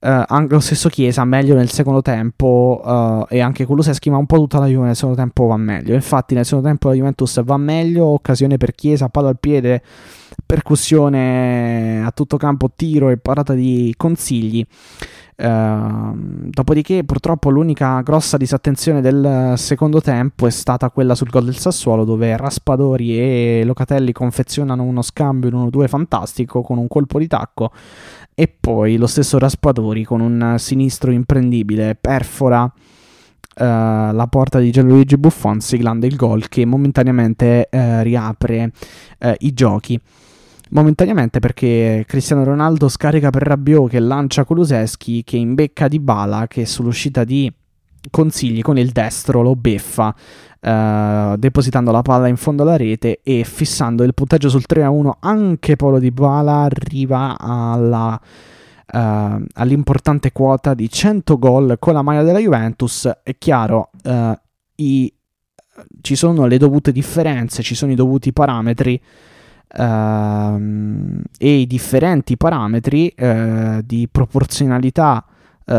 Uh, 0.00 0.22
anche 0.28 0.54
lo 0.54 0.60
stesso 0.60 0.88
Chiesa 0.88 1.24
meglio 1.24 1.56
nel 1.56 1.70
secondo 1.70 2.02
tempo 2.02 2.80
uh, 2.84 3.26
e 3.28 3.40
anche 3.40 3.66
Kuluseschi 3.66 4.10
ma 4.10 4.16
un 4.16 4.26
po' 4.26 4.36
tutta 4.36 4.60
la 4.60 4.66
Juve 4.66 4.86
nel 4.86 4.94
secondo 4.94 5.16
tempo 5.16 5.46
va 5.46 5.56
meglio. 5.56 5.94
Infatti 5.94 6.34
nel 6.34 6.44
secondo 6.44 6.68
tempo 6.68 6.88
la 6.88 6.94
Juventus 6.94 7.42
va 7.42 7.56
meglio 7.56 8.04
occasione 8.04 8.58
per 8.58 8.76
Chiesa, 8.76 9.08
palla 9.08 9.30
al 9.30 9.40
piede 9.40 9.82
percussione 10.46 12.04
a 12.04 12.12
tutto 12.12 12.36
campo 12.36 12.70
tiro 12.74 13.10
e 13.10 13.16
parata 13.16 13.54
di 13.54 13.92
consigli 13.96 14.64
uh, 15.38 16.14
dopodiché 16.14 17.04
purtroppo 17.04 17.50
l'unica 17.50 18.00
grossa 18.02 18.36
disattenzione 18.36 19.00
del 19.00 19.54
secondo 19.56 20.00
tempo 20.00 20.46
è 20.46 20.50
stata 20.50 20.90
quella 20.90 21.14
sul 21.14 21.30
gol 21.30 21.44
del 21.44 21.56
Sassuolo 21.56 22.04
dove 22.04 22.36
Raspadori 22.36 23.18
e 23.18 23.62
Locatelli 23.64 24.12
confezionano 24.12 24.82
uno 24.82 25.02
scambio 25.02 25.48
in 25.48 25.56
1-2 25.56 25.88
fantastico 25.88 26.62
con 26.62 26.78
un 26.78 26.88
colpo 26.88 27.18
di 27.18 27.26
tacco 27.26 27.72
e 28.34 28.48
poi 28.48 28.96
lo 28.96 29.06
stesso 29.06 29.38
Raspadori 29.38 30.04
con 30.04 30.20
un 30.20 30.56
sinistro 30.58 31.10
imprendibile 31.10 31.96
perfora 31.96 32.62
uh, 32.62 32.72
la 33.56 34.26
porta 34.28 34.58
di 34.58 34.70
Gianluigi 34.70 35.16
Buffon 35.16 35.60
siglando 35.60 36.06
il 36.06 36.16
gol 36.16 36.48
che 36.48 36.64
momentaneamente 36.64 37.68
uh, 37.70 38.02
riapre 38.02 38.72
uh, 39.18 39.32
i 39.38 39.52
giochi. 39.52 40.00
Momentaneamente 40.70 41.38
perché 41.38 42.04
Cristiano 42.06 42.44
Ronaldo 42.44 42.88
scarica 42.88 43.30
per 43.30 43.42
Rabiot 43.42 43.88
che 43.88 44.00
lancia 44.00 44.44
Kuluseschi 44.44 45.24
che 45.24 45.36
imbecca 45.36 45.88
di 45.88 45.98
bala 45.98 46.46
che 46.46 46.66
sull'uscita 46.66 47.24
di 47.24 47.50
consigli 48.10 48.60
con 48.60 48.78
il 48.78 48.90
destro 48.90 49.42
lo 49.42 49.56
beffa 49.56 50.14
uh, 50.60 51.36
depositando 51.36 51.90
la 51.90 52.02
palla 52.02 52.28
in 52.28 52.36
fondo 52.36 52.62
alla 52.62 52.76
rete 52.76 53.20
e 53.22 53.44
fissando 53.44 54.02
il 54.02 54.14
punteggio 54.14 54.48
sul 54.48 54.64
3-1 54.68 55.10
anche 55.20 55.76
Polo 55.76 55.98
Di 55.98 56.10
Bala 56.10 56.62
arriva 56.62 57.36
alla, 57.38 58.20
uh, 58.92 59.44
all'importante 59.54 60.32
quota 60.32 60.74
di 60.74 60.90
100 60.90 61.38
gol 61.38 61.76
con 61.78 61.94
la 61.94 62.02
maglia 62.02 62.22
della 62.22 62.38
Juventus. 62.38 63.10
È 63.22 63.36
chiaro 63.38 63.90
uh, 64.04 64.32
i, 64.76 65.12
ci 66.00 66.14
sono 66.14 66.46
le 66.46 66.58
dovute 66.58 66.92
differenze 66.92 67.62
ci 67.62 67.74
sono 67.74 67.92
i 67.92 67.94
dovuti 67.94 68.32
parametri 68.32 69.00
Uh, 69.70 71.20
e 71.36 71.58
i 71.58 71.66
differenti 71.66 72.38
parametri 72.38 73.12
uh, 73.18 73.80
di 73.84 74.08
proporzionalità 74.10 75.22
uh, 75.68 75.72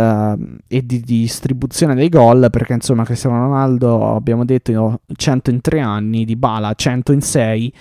e 0.67 0.85
di, 0.85 0.99
di, 0.99 1.19
distribuzione 1.21 1.95
dei 1.95 2.09
gol, 2.09 2.49
perché 2.51 2.73
insomma 2.73 3.03
Cristiano 3.03 3.39
Ronaldo, 3.39 4.15
abbiamo 4.15 4.45
detto, 4.45 5.01
100 5.11 5.49
in 5.49 5.61
3 5.61 5.79
anni, 5.79 6.25
di 6.25 6.35
Bala 6.35 6.73
100 6.73 7.11
in 7.11 7.21
6, 7.21 7.73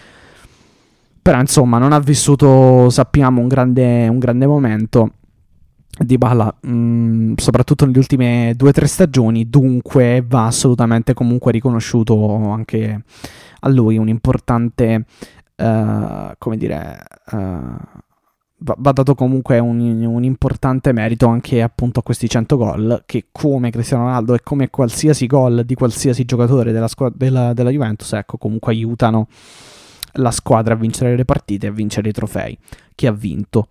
però 1.21 1.41
insomma 1.41 1.79
non 1.79 1.93
ha 1.93 2.01
vissuto, 2.01 2.89
sappiamo, 2.89 3.41
un 3.41 3.49
grande, 3.49 4.09
un 4.09 4.19
grande 4.19 4.47
momento. 4.47 5.13
Di 5.99 6.17
Bala, 6.17 6.55
mh, 6.61 6.71
mm, 6.71 7.33
soprattutto 7.37 7.85
nelle 7.85 7.99
ultime 7.99 8.55
2-3 8.57 8.85
stagioni, 8.85 9.51
dunque 9.51 10.25
va 10.27 10.47
assolutamente 10.47 11.13
comunque 11.13 11.51
riconosciuto 11.53 12.51
anche 12.51 13.03
a 13.61 13.69
lui 13.69 13.99
un 13.99 14.09
importante, 14.09 15.05
uh, 15.59 16.35
come 16.39 16.57
dire, 16.57 17.03
uh, 17.33 17.39
va, 18.59 18.93
dato 18.93 19.15
comunque 19.15 19.59
un, 19.59 19.81
un, 20.05 20.25
importante 20.25 20.93
merito 20.93 21.27
anche 21.27 21.63
appunto 21.63 22.01
a 22.01 22.03
questi 22.03 22.29
100 22.29 22.57
gol 22.57 23.03
che 23.07 23.27
come 23.31 23.71
Cristiano 23.71 24.05
Ronaldo 24.05 24.35
e 24.35 24.41
come 24.43 24.71
qualsiasi 24.71 25.27
gol 25.27 25.65
di 25.65 25.75
qualsiasi 25.75 26.25
giocatore 26.25 26.73
della, 26.73 26.89
squ- 26.89 27.15
della, 27.15 27.53
della 27.53 27.71
Juventus 27.71 28.13
ecco 28.13 28.37
comunque 28.37 28.73
aiutano 28.73 29.29
la 30.13 30.31
squadra 30.31 30.75
a 30.75 30.77
vincere 30.77 31.17
le 31.17 31.25
partite 31.25 31.67
e 31.67 31.69
a 31.69 31.73
vincere 31.73 32.09
i 32.09 32.13
trofei. 32.13 32.59
Che 32.95 33.07
ha 33.07 33.13
vinto 33.13 33.69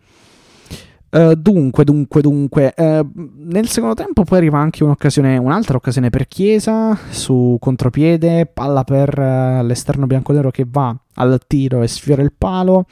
Uh, 1.10 1.36
dunque, 1.36 1.86
dunque, 1.86 2.22
dunque, 2.22 2.74
uh, 2.76 3.10
nel 3.38 3.70
secondo 3.70 3.96
tempo 3.96 4.26
poi 4.26 4.40
arriva 4.40 4.60
anche 4.60 4.84
un'occasione, 4.84 5.38
un'altra 5.38 5.78
occasione 5.78 6.10
per 6.10 6.28
Chiesa 6.28 6.98
su 7.10 7.56
contropiede, 7.62 8.46
palla 8.46 8.84
per 8.84 9.18
uh, 9.18 9.66
l'esterno 9.66 10.06
bianconero 10.06 10.52
che 10.52 10.66
va 10.70 10.94
al 11.14 11.40
tiro 11.48 11.82
e 11.82 11.88
sfiora 11.88 12.22
il 12.22 12.34
palo, 12.38 12.88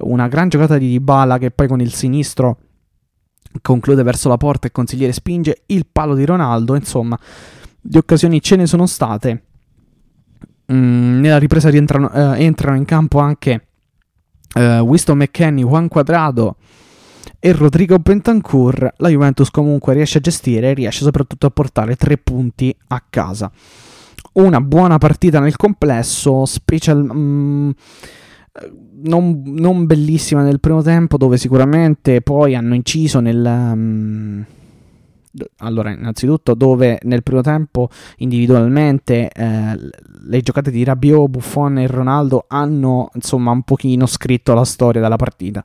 una 0.00 0.28
gran 0.28 0.50
giocata 0.50 0.76
di 0.76 0.88
Dybala 0.88 1.38
che 1.38 1.52
poi 1.52 1.66
con 1.66 1.80
il 1.80 1.90
sinistro 1.94 2.58
conclude 3.62 4.02
verso 4.02 4.28
la 4.28 4.36
porta 4.36 4.66
e 4.66 4.70
consigliere 4.70 5.12
spinge 5.12 5.62
il 5.66 5.86
palo 5.90 6.14
di 6.14 6.26
Ronaldo, 6.26 6.74
insomma, 6.74 7.18
di 7.80 7.96
occasioni 7.96 8.42
ce 8.42 8.56
ne 8.56 8.66
sono 8.66 8.84
state. 8.84 9.42
Mm, 10.70 11.20
nella 11.20 11.38
ripresa 11.38 11.70
rientrano, 11.70 12.10
entrano 12.34 12.76
in 12.76 12.84
campo 12.84 13.20
anche 13.20 13.68
Winston 14.54 15.18
McKenny, 15.18 15.62
Juan 15.62 15.88
Quadrado 15.88 16.56
e 17.46 17.52
Rodrigo 17.52 17.98
Bentancur, 17.98 18.94
la 18.96 19.10
Juventus 19.10 19.50
comunque 19.50 19.92
riesce 19.92 20.16
a 20.16 20.22
gestire 20.22 20.70
e 20.70 20.72
riesce 20.72 21.04
soprattutto 21.04 21.44
a 21.44 21.50
portare 21.50 21.94
tre 21.94 22.16
punti 22.16 22.74
a 22.86 23.04
casa. 23.10 23.52
Una 24.32 24.62
buona 24.62 24.96
partita 24.96 25.40
nel 25.40 25.54
complesso, 25.54 26.46
special, 26.46 27.04
mm, 27.04 27.70
non, 29.02 29.42
non, 29.44 29.84
bellissima 29.84 30.40
nel 30.40 30.58
primo 30.58 30.80
tempo, 30.80 31.18
dove 31.18 31.36
sicuramente 31.36 32.22
poi 32.22 32.54
hanno 32.54 32.74
inciso 32.74 33.20
nel... 33.20 33.72
Mm, 33.74 34.40
allora, 35.58 35.90
innanzitutto, 35.90 36.54
dove 36.54 36.98
nel 37.02 37.22
primo 37.22 37.42
tempo 37.42 37.90
individualmente 38.18 39.28
eh, 39.28 39.78
le 40.28 40.40
giocate 40.40 40.70
di 40.70 40.82
Rabiot, 40.82 41.28
Buffon 41.28 41.76
e 41.76 41.88
Ronaldo 41.88 42.46
hanno 42.48 43.10
insomma 43.12 43.50
un 43.50 43.64
pochino 43.64 44.06
scritto 44.06 44.54
la 44.54 44.64
storia 44.64 45.02
della 45.02 45.16
partita 45.16 45.62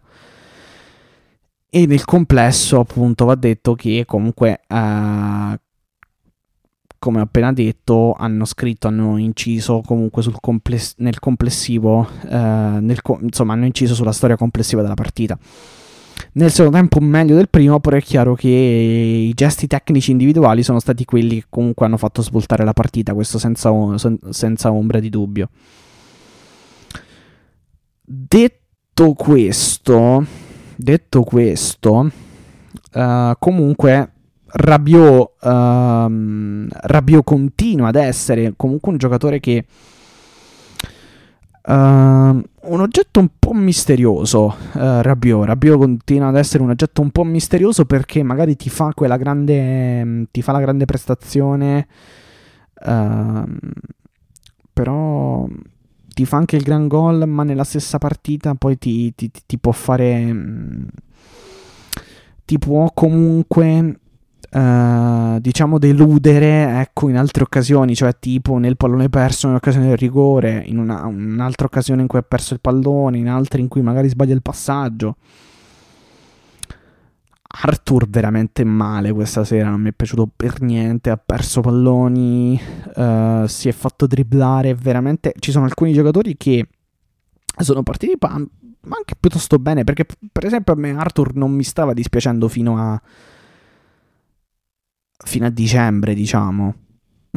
e 1.69 1.85
nel 1.85 2.03
complesso, 2.05 2.79
appunto, 2.79 3.25
va 3.25 3.35
detto 3.35 3.75
che 3.75 4.03
comunque, 4.05 4.61
uh, 4.67 5.55
come 6.97 7.19
ho 7.19 7.23
appena 7.23 7.53
detto, 7.53 8.13
hanno 8.13 8.45
scritto, 8.45 8.87
hanno 8.87 9.17
inciso 9.17 9.81
comunque 9.85 10.23
compless- 10.41 10.95
nel 10.97 11.19
complessivo, 11.19 12.07
uh, 12.23 12.27
nel 12.79 13.01
co- 13.01 13.19
insomma, 13.21 13.53
hanno 13.53 13.65
inciso 13.65 13.93
sulla 13.93 14.11
storia 14.11 14.35
complessiva 14.35 14.81
della 14.81 14.95
partita. 14.95 15.37
nel 16.33 16.51
secondo 16.51 16.77
tempo 16.77 16.99
meglio 16.99 17.35
del 17.35 17.49
primo, 17.49 17.79
però 17.79 17.97
è 17.97 18.01
chiaro 18.01 18.35
che 18.35 18.47
i 18.47 19.33
gesti 19.33 19.67
tecnici 19.67 20.11
individuali 20.11 20.63
sono 20.63 20.79
stati 20.79 21.05
quelli 21.05 21.39
che 21.41 21.45
comunque 21.49 21.85
hanno 21.85 21.97
fatto 21.97 22.21
svoltare 22.21 22.63
la 22.63 22.73
partita, 22.73 23.13
questo 23.13 23.37
senza, 23.39 23.71
senza 24.29 24.71
ombra 24.71 24.99
di 24.99 25.09
dubbio. 25.09 25.49
Detto 28.03 29.13
questo, 29.13 30.25
detto 30.81 31.23
questo, 31.23 32.09
uh, 32.93 33.31
comunque 33.37 34.11
Rabiot, 34.45 35.31
uh, 35.41 36.67
Rabiot 36.69 37.23
continua 37.23 37.89
ad 37.89 37.95
essere 37.95 38.53
comunque 38.55 38.91
un 38.93 38.97
giocatore 38.97 39.41
che 39.41 39.65
uh, 41.65 41.71
un 41.71 42.45
oggetto 42.79 43.19
un 43.19 43.29
po' 43.37 43.51
misterioso 43.53 44.55
uh, 44.73 45.01
Rabiot. 45.01 45.45
Rabiot 45.45 45.77
continua 45.77 46.29
ad 46.29 46.37
essere 46.37 46.63
un 46.63 46.69
oggetto 46.69 47.01
un 47.01 47.11
po' 47.11 47.25
misterioso 47.25 47.83
perché 47.85 48.23
magari 48.23 48.55
ti 48.55 48.69
fa 48.69 48.93
quella 48.95 49.17
grande 49.17 50.27
ti 50.31 50.41
fa 50.41 50.53
la 50.53 50.61
grande 50.61 50.85
prestazione 50.85 51.87
uh, 52.85 53.43
però 54.71 55.45
ti 56.19 56.25
fa 56.25 56.35
anche 56.35 56.57
il 56.57 56.63
gran 56.63 56.89
gol 56.89 57.25
ma 57.29 57.43
nella 57.43 57.63
stessa 57.63 57.97
partita 57.97 58.53
poi 58.53 58.77
ti, 58.77 59.15
ti, 59.15 59.31
ti 59.45 59.57
può 59.57 59.71
fare 59.71 60.35
ti 62.43 62.59
può 62.59 62.91
comunque 62.93 63.99
Uh, 64.51 65.39
diciamo 65.39 65.77
deludere 65.77 66.79
ecco 66.79 67.07
in 67.07 67.17
altre 67.17 67.43
occasioni 67.43 67.93
cioè 67.93 68.17
tipo 68.17 68.57
nel 68.57 68.77
pallone 68.77 69.07
perso 69.07 69.45
nell'occasione 69.45 69.89
del 69.89 69.97
rigore 69.97 70.63
in 70.65 70.79
una, 70.79 71.05
un'altra 71.05 71.67
occasione 71.67 72.01
in 72.01 72.07
cui 72.07 72.17
ha 72.17 72.23
perso 72.23 72.55
il 72.55 72.59
pallone 72.59 73.19
in 73.19 73.29
altre 73.29 73.61
in 73.61 73.67
cui 73.67 73.83
magari 73.83 74.09
sbaglia 74.09 74.33
il 74.33 74.41
passaggio 74.41 75.17
Arthur 77.51 78.07
veramente 78.07 78.63
male 78.63 79.11
questa 79.11 79.43
sera 79.43 79.69
non 79.69 79.81
mi 79.81 79.89
è 79.89 79.93
piaciuto 79.93 80.29
per 80.33 80.61
niente 80.61 81.09
ha 81.09 81.17
perso 81.17 81.61
palloni 81.61 82.59
uh, 82.95 83.47
si 83.47 83.67
è 83.67 83.71
fatto 83.71 84.05
dribblare 84.05 84.75
veramente 84.75 85.33
ci 85.39 85.51
sono 85.51 85.65
alcuni 85.65 85.91
giocatori 85.91 86.37
che 86.37 86.67
sono 87.57 87.81
partiti 87.81 88.17
pa- 88.17 88.29
anche 88.33 89.15
piuttosto 89.19 89.57
bene 89.57 89.83
perché 89.83 90.05
per 90.31 90.45
esempio 90.45 90.73
a 90.73 90.75
me 90.75 90.95
Arthur 90.95 91.35
non 91.35 91.51
mi 91.51 91.63
stava 91.63 91.93
dispiacendo 91.93 92.47
fino 92.47 92.77
a 92.77 93.01
fino 95.25 95.45
a 95.45 95.49
dicembre, 95.49 96.13
diciamo. 96.13 96.75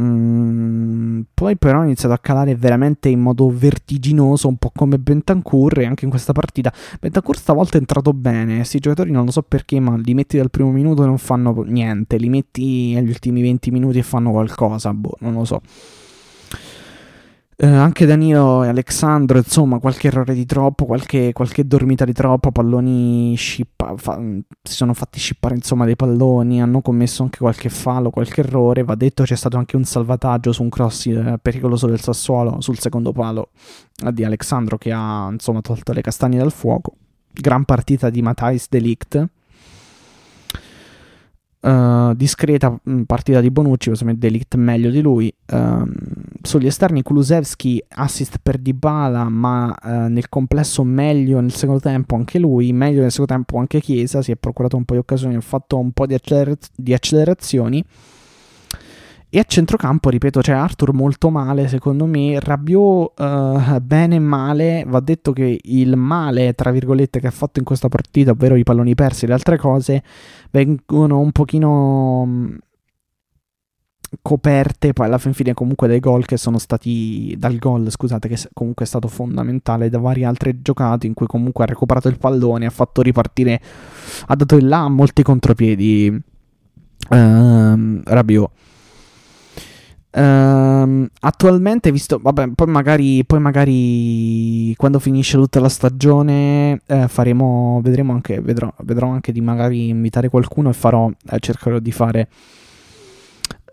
Mm, 0.00 1.20
poi 1.34 1.56
però 1.58 1.80
ha 1.80 1.84
iniziato 1.84 2.14
a 2.14 2.18
calare 2.18 2.54
veramente 2.56 3.10
in 3.10 3.20
modo 3.20 3.50
vertiginoso, 3.50 4.48
un 4.48 4.56
po' 4.56 4.72
come 4.74 4.98
Bentancur 4.98 5.80
e 5.80 5.84
anche 5.84 6.04
in 6.04 6.10
questa 6.10 6.32
partita. 6.32 6.72
Bentancur 6.98 7.36
stavolta 7.36 7.76
è 7.76 7.80
entrato 7.80 8.12
bene, 8.12 8.56
questi 8.56 8.78
giocatori 8.78 9.10
non 9.10 9.26
lo 9.26 9.30
so 9.30 9.42
perché, 9.42 9.78
ma 9.80 9.96
li 9.96 10.14
metti 10.14 10.38
dal 10.38 10.50
primo 10.50 10.70
minuto 10.70 11.02
e 11.02 11.06
non 11.06 11.18
fanno 11.18 11.62
niente, 11.66 12.16
li 12.16 12.28
metti 12.30 12.94
agli 12.96 13.08
ultimi 13.08 13.42
20 13.42 13.70
minuti 13.70 13.98
e 13.98 14.02
fanno 14.02 14.30
qualcosa, 14.30 14.94
boh, 14.94 15.16
non 15.20 15.34
lo 15.34 15.44
so. 15.44 15.60
Eh, 17.64 17.66
anche 17.68 18.06
Danilo 18.06 18.64
e 18.64 18.68
Alexandro, 18.68 19.38
insomma, 19.38 19.78
qualche 19.78 20.08
errore 20.08 20.34
di 20.34 20.44
troppo, 20.44 20.84
qualche, 20.84 21.32
qualche 21.32 21.64
dormita 21.64 22.04
di 22.04 22.12
troppo, 22.12 22.50
palloni 22.50 23.36
shippa, 23.36 23.94
fa, 23.96 24.20
si 24.60 24.74
sono 24.74 24.94
fatti 24.94 25.20
scippare 25.20 25.54
insomma 25.54 25.84
dei 25.84 25.94
palloni, 25.94 26.60
hanno 26.60 26.80
commesso 26.80 27.22
anche 27.22 27.38
qualche 27.38 27.68
fallo, 27.68 28.10
qualche 28.10 28.40
errore, 28.40 28.82
va 28.82 28.96
detto 28.96 29.22
c'è 29.22 29.36
stato 29.36 29.58
anche 29.58 29.76
un 29.76 29.84
salvataggio 29.84 30.50
su 30.50 30.64
un 30.64 30.70
cross 30.70 31.06
eh, 31.06 31.38
pericoloso 31.40 31.86
del 31.86 32.00
Sassuolo 32.00 32.60
sul 32.60 32.80
secondo 32.80 33.12
palo 33.12 33.50
eh, 34.04 34.12
di 34.12 34.24
Alexandro 34.24 34.76
che 34.76 34.90
ha 34.90 35.28
insomma 35.30 35.60
tolto 35.60 35.92
le 35.92 36.00
castagne 36.00 36.38
dal 36.38 36.50
fuoco. 36.50 36.96
Gran 37.30 37.64
partita 37.64 38.10
di 38.10 38.22
Matthijs 38.22 38.66
Delict 38.70 39.24
Uh, 41.62 42.12
discreta 42.14 42.76
mm, 42.90 43.02
partita 43.02 43.40
di 43.40 43.48
Bonucci, 43.48 43.90
possiamo 43.90 44.12
Delict 44.14 44.56
meglio 44.56 44.90
di 44.90 45.00
lui. 45.00 45.32
Uh, 45.48 45.88
sugli 46.42 46.66
esterni 46.66 47.02
Kulusevski, 47.02 47.80
assist 47.88 48.38
per 48.42 48.58
Dybala, 48.58 49.28
ma 49.28 49.72
uh, 49.80 49.88
nel 50.08 50.28
complesso 50.28 50.82
meglio 50.82 51.38
nel 51.38 51.52
secondo 51.52 51.80
tempo 51.80 52.16
anche 52.16 52.40
lui, 52.40 52.72
meglio 52.72 53.02
nel 53.02 53.12
secondo 53.12 53.32
tempo 53.32 53.58
anche 53.58 53.80
Chiesa, 53.80 54.22
si 54.22 54.32
è 54.32 54.36
procurato 54.36 54.76
un 54.76 54.84
po' 54.84 54.94
di 54.94 55.00
occasioni, 55.00 55.36
ha 55.36 55.40
fatto 55.40 55.78
un 55.78 55.92
po' 55.92 56.06
di, 56.06 56.14
acceler- 56.14 56.68
di 56.74 56.92
accelerazioni. 56.94 57.84
E 59.34 59.38
a 59.38 59.44
centrocampo, 59.44 60.10
ripeto, 60.10 60.40
c'è 60.40 60.52
Arthur 60.52 60.92
molto 60.92 61.30
male, 61.30 61.66
secondo 61.66 62.04
me. 62.04 62.38
Rabiot 62.38 63.18
uh, 63.18 63.80
bene 63.80 64.16
e 64.16 64.18
male. 64.18 64.84
Va 64.86 65.00
detto 65.00 65.32
che 65.32 65.58
il 65.58 65.96
male, 65.96 66.52
tra 66.52 66.70
virgolette, 66.70 67.18
che 67.18 67.28
ha 67.28 67.30
fatto 67.30 67.58
in 67.58 67.64
questa 67.64 67.88
partita, 67.88 68.32
ovvero 68.32 68.56
i 68.56 68.62
palloni 68.62 68.94
persi 68.94 69.24
e 69.24 69.28
le 69.28 69.32
altre 69.32 69.56
cose, 69.56 70.02
vengono 70.50 71.18
un 71.18 71.32
pochino 71.32 72.24
mm, 72.26 72.54
coperte 74.20 74.92
poi 74.92 75.06
alla 75.06 75.16
fin 75.16 75.32
fine 75.32 75.54
comunque 75.54 75.88
dai 75.88 75.98
gol 75.98 76.26
che 76.26 76.36
sono 76.36 76.58
stati 76.58 77.34
dal 77.38 77.56
gol 77.56 77.90
scusate 77.90 78.28
che 78.28 78.36
comunque 78.52 78.84
è 78.84 78.88
stato 78.88 79.08
fondamentale 79.08 79.88
da 79.88 79.98
varie 79.98 80.26
altre 80.26 80.60
giocate 80.60 81.06
in 81.06 81.14
cui 81.14 81.26
comunque 81.26 81.64
ha 81.64 81.66
recuperato 81.66 82.08
il 82.08 82.18
pallone 82.18 82.66
ha 82.66 82.70
fatto 82.70 83.00
ripartire 83.00 83.58
ha 84.26 84.36
dato 84.36 84.58
in 84.58 84.68
là 84.68 84.86
molti 84.88 85.22
contropiedi 85.22 86.08
uh, 87.08 88.00
Rabiot 88.04 88.50
Uh, 90.14 91.06
attualmente, 91.20 91.90
visto, 91.90 92.18
vabbè, 92.22 92.48
poi 92.54 92.66
magari, 92.66 93.24
poi 93.24 93.40
magari 93.40 94.74
quando 94.76 94.98
finisce 94.98 95.38
tutta 95.38 95.58
la 95.58 95.70
stagione 95.70 96.82
eh, 96.86 97.08
faremo, 97.08 97.80
vedremo 97.82 98.12
anche, 98.12 98.38
vedrò, 98.40 98.70
vedrò 98.80 99.08
anche 99.08 99.32
di 99.32 99.40
magari 99.40 99.88
invitare 99.88 100.28
qualcuno 100.28 100.68
e 100.68 100.74
farò, 100.74 101.08
eh, 101.08 101.38
cercherò 101.38 101.78
di 101.78 101.92
fare, 101.92 102.28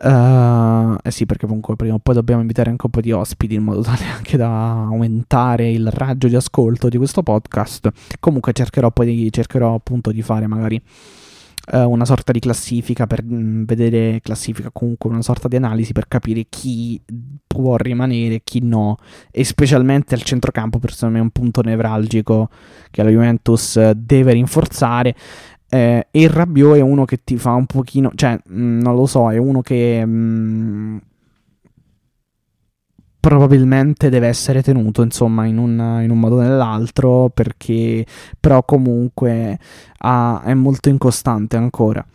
uh, 0.02 0.95
eh 1.04 1.12
sì, 1.12 1.25
perché 1.25 1.45
comunque 1.45 1.75
prima 1.75 1.95
o 1.95 1.99
poi 1.99 2.15
dobbiamo 2.15 2.39
invitare 2.39 2.69
anche 2.69 2.86
un 2.86 2.91
po' 2.91 3.02
di 3.02 3.12
ospiti 3.12 3.56
in 3.56 3.63
modo 3.63 3.82
tale 3.84 4.06
anche 4.06 4.38
da 4.38 4.86
aumentare 4.86 5.69
il 5.69 5.89
raggio 5.91 6.30
di 6.30 6.38
ascolto 6.38 6.88
di 6.88 6.95
questo 6.97 7.21
podcast. 7.21 7.89
Comunque 8.21 8.54
cercherò 8.54 8.91
poi 8.91 9.13
di, 9.13 9.30
cercherò 9.30 9.73
appunto 9.73 10.13
di 10.13 10.21
fare 10.21 10.47
magari 10.47 10.82
eh, 11.71 11.84
una 11.84 12.05
sorta 12.05 12.32
di 12.32 12.39
classifica 12.39 13.08
per 13.08 13.23
mh, 13.23 13.36
mm, 13.36 13.63
vedere 13.63 14.19
classifica 14.21 14.69
comunque 14.71 15.10
una 15.10 15.21
sorta 15.21 15.47
di 15.47 15.55
analisi 15.55 15.93
per 15.93 16.08
capire 16.08 16.45
chi 16.49 16.99
può 17.47 17.75
rimanere 17.77 18.36
e 18.36 18.41
chi 18.43 18.60
no. 18.62 18.97
E 19.32 19.43
specialmente 19.43 20.15
al 20.15 20.23
centrocampo 20.23 20.79
per 20.79 20.95
me 21.10 21.19
è 21.19 21.21
un 21.21 21.29
punto 21.32 21.62
nevralgico 21.62 22.49
che 22.91 23.03
la 23.03 23.10
Juventus 23.10 23.91
deve 23.91 24.34
rinforzare. 24.34 25.15
Eh, 25.71 26.08
e 26.10 26.21
il 26.21 26.29
Rabiot 26.29 26.77
è 26.77 26.82
uno 26.82 27.05
che 27.05 27.23
ti 27.23 27.38
fa 27.38 27.53
un 27.53 27.67
pochino 27.67 28.12
cioè 28.15 28.39
mh, 28.43 28.60
mm, 28.60 28.79
non 28.79 28.95
lo 28.95 29.05
so 29.05 29.29
è 29.29 29.38
uno 29.38 29.62
che 29.62 30.03
mh, 30.03 30.10
mm, 30.10 30.97
probabilmente 33.19 34.10
deve 34.10 34.27
essere 34.27 34.62
tenuto 34.62 35.01
insomma 35.01 35.45
in 35.45 35.58
un, 35.58 35.99
in 36.03 36.10
un 36.10 36.19
modo 36.19 36.36
o 36.36 36.41
nell'altro 36.41 37.29
perché 37.34 38.05
però 38.39 38.63
comunque 38.63 39.60
ha, 39.97 40.41
è 40.43 40.53
molto 40.53 40.89
incostante 40.89 41.58
ancora 41.58 42.05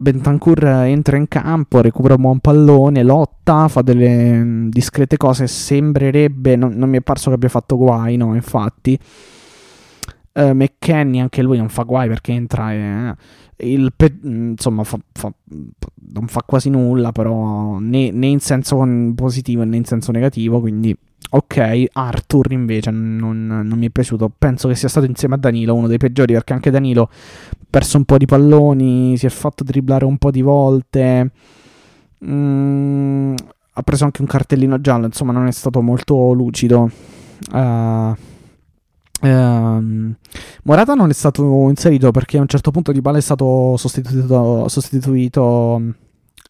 Bentancur 0.00 0.64
entra 0.64 1.16
in 1.16 1.26
campo, 1.26 1.80
recupera 1.80 2.14
un 2.14 2.20
buon 2.20 2.38
pallone, 2.38 3.02
lotta, 3.02 3.66
fa 3.66 3.82
delle 3.82 4.68
discrete 4.68 5.16
cose, 5.16 5.48
sembrerebbe, 5.48 6.54
non, 6.54 6.74
non 6.74 6.88
mi 6.88 6.98
è 6.98 7.00
parso 7.00 7.30
che 7.30 7.34
abbia 7.34 7.48
fatto 7.48 7.76
guai, 7.76 8.16
no, 8.16 8.36
infatti. 8.36 8.96
Uh, 10.38 10.52
McKenny 10.52 11.18
anche 11.18 11.42
lui 11.42 11.58
non 11.58 11.68
fa 11.68 11.82
guai 11.82 12.06
perché 12.06 12.30
entra 12.30 12.72
e, 12.72 13.16
il 13.56 13.92
pe- 13.96 14.18
insomma 14.22 14.84
fa, 14.84 14.96
fa, 15.12 15.32
non 16.12 16.28
fa 16.28 16.42
quasi 16.46 16.70
nulla 16.70 17.10
però 17.10 17.78
né, 17.80 18.12
né, 18.12 18.26
in 18.28 18.38
senso 18.38 18.80
positivo 19.16 19.64
né 19.64 19.76
in 19.76 19.84
senso 19.84 20.12
negativo 20.12 20.60
quindi 20.60 20.96
ok 21.30 21.86
Arthur 21.92 22.52
invece 22.52 22.90
non, 22.90 23.46
non, 23.46 23.78
mi 23.78 23.86
è 23.86 23.90
piaciuto. 23.90 24.30
Penso 24.36 24.68
che 24.68 24.74
sia 24.74 24.88
stato 24.88 25.06
insieme 25.06 25.34
a 25.34 25.38
Danilo 25.38 25.74
uno 25.74 25.86
dei 25.86 25.98
peggiori 25.98 26.32
perché 26.32 26.52
anche 26.52 26.70
Danilo 26.70 27.02
ha 27.02 27.56
perso 27.68 27.96
un 27.96 28.04
po' 28.04 28.16
di 28.16 28.26
palloni 28.26 29.16
si 29.16 29.26
è 29.26 29.30
fatto 29.30 29.64
dribblare 29.64 30.04
un 30.04 30.16
po' 30.18 30.30
di 30.30 30.42
volte 30.42 31.30
mm, 32.24 33.34
ha 33.72 33.82
preso 33.82 34.04
anche 34.04 34.22
un 34.22 34.26
cartellino 34.26 34.80
giallo 34.80 35.06
insomma 35.06 35.32
non 35.32 35.46
è 35.46 35.52
stato 35.52 35.82
molto 35.82 36.32
lucido. 36.32 36.90
Uh, 37.52 38.14
Ehm, 39.20 40.16
Morata 40.64 40.94
non 40.94 41.10
è 41.10 41.12
stato 41.12 41.68
inserito 41.68 42.10
perché 42.12 42.38
a 42.38 42.40
un 42.40 42.46
certo 42.46 42.70
punto 42.70 42.92
Di 42.92 43.00
Bala 43.00 43.18
è 43.18 43.20
stato 43.20 43.76
sostituito, 43.76 44.68
sostituito 44.68 45.42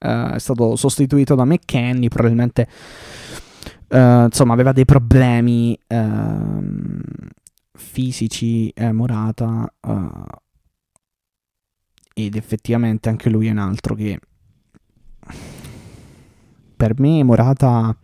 uh, 0.00 0.32
è 0.34 0.38
stato 0.38 0.76
sostituito 0.76 1.34
da 1.34 1.44
McKenny 1.44 2.08
probabilmente 2.08 2.68
uh, 3.88 4.24
insomma 4.24 4.52
aveva 4.52 4.72
dei 4.72 4.84
problemi 4.84 5.78
uh, 5.88 7.00
fisici 7.72 8.68
eh, 8.70 8.92
Morata 8.92 9.72
ed 12.12 12.34
effettivamente 12.34 13.08
anche 13.08 13.30
lui 13.30 13.46
è 13.46 13.50
un 13.50 13.58
altro 13.58 13.94
che 13.94 14.18
per 16.76 16.98
me 16.98 17.22
Morata 17.22 17.96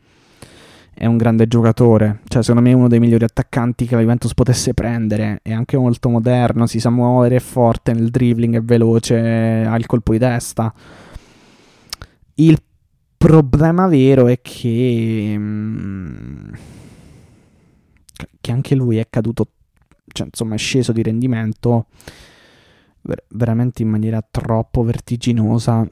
è 0.95 1.07
un 1.07 1.17
grande 1.17 1.49
giocatore, 1.49 2.21
cioè 2.29 2.43
secondo 2.43 2.67
me 2.67 2.73
è 2.73 2.79
uno 2.79 2.89
dei 2.89 3.01
migliori 3.01 3.25
attaccanti 3.25 3.87
che 3.87 3.95
la 3.95 4.01
Juventus 4.01 4.33
potesse 4.35 4.75
prendere, 4.75 5.41
è 5.43 5.53
anche 5.53 5.77
molto 5.77 6.09
moderno, 6.09 6.67
si 6.67 6.79
sa 6.79 6.91
muovere, 6.91 7.37
è 7.37 7.41
forte 7.41 7.93
nel 7.93 8.11
dribbling, 8.11 8.57
è 8.57 8.63
veloce, 8.63 9.17
ha 9.17 9.77
il 9.77 9.87
colpo 9.87 10.13
di 10.13 10.19
testa. 10.19 10.73
Il 12.35 12.59
problema 13.17 13.87
vero 13.89 14.29
è 14.29 14.41
che, 14.41 15.35
mm, 15.37 16.53
che 18.41 18.53
anche 18.53 18.75
lui 18.75 18.99
è 18.99 19.07
caduto, 19.11 19.49
cioè 20.07 20.27
insomma 20.27 20.55
è 20.55 20.59
sceso 20.59 20.93
di 20.93 21.03
rendimento 21.03 21.87
veramente 23.29 23.83
in 23.83 23.89
maniera 23.89 24.25
troppo 24.29 24.83
vertiginosa. 24.83 25.87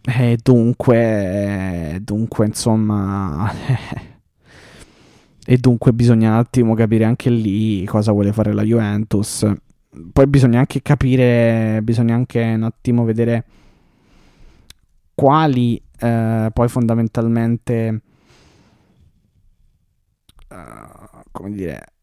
E 0.00 0.38
dunque, 0.42 1.98
dunque 2.02 2.46
insomma, 2.46 3.52
e 5.50 5.56
dunque 5.56 5.94
bisogna 5.94 6.32
un 6.32 6.36
attimo 6.36 6.74
capire 6.74 7.04
anche 7.04 7.30
lì 7.30 7.82
cosa 7.86 8.12
vuole 8.12 8.34
fare 8.34 8.52
la 8.52 8.62
Juventus. 8.62 9.50
Poi 10.12 10.26
bisogna 10.26 10.58
anche 10.58 10.82
capire, 10.82 11.80
bisogna 11.82 12.14
anche 12.14 12.42
un 12.42 12.64
attimo 12.64 13.04
vedere 13.04 13.46
quali 15.14 15.82
eh, 16.00 16.50
poi 16.52 16.68
fondamentalmente, 16.68 18.02
uh, 20.50 21.20
come 21.30 21.50
dire, 21.52 21.94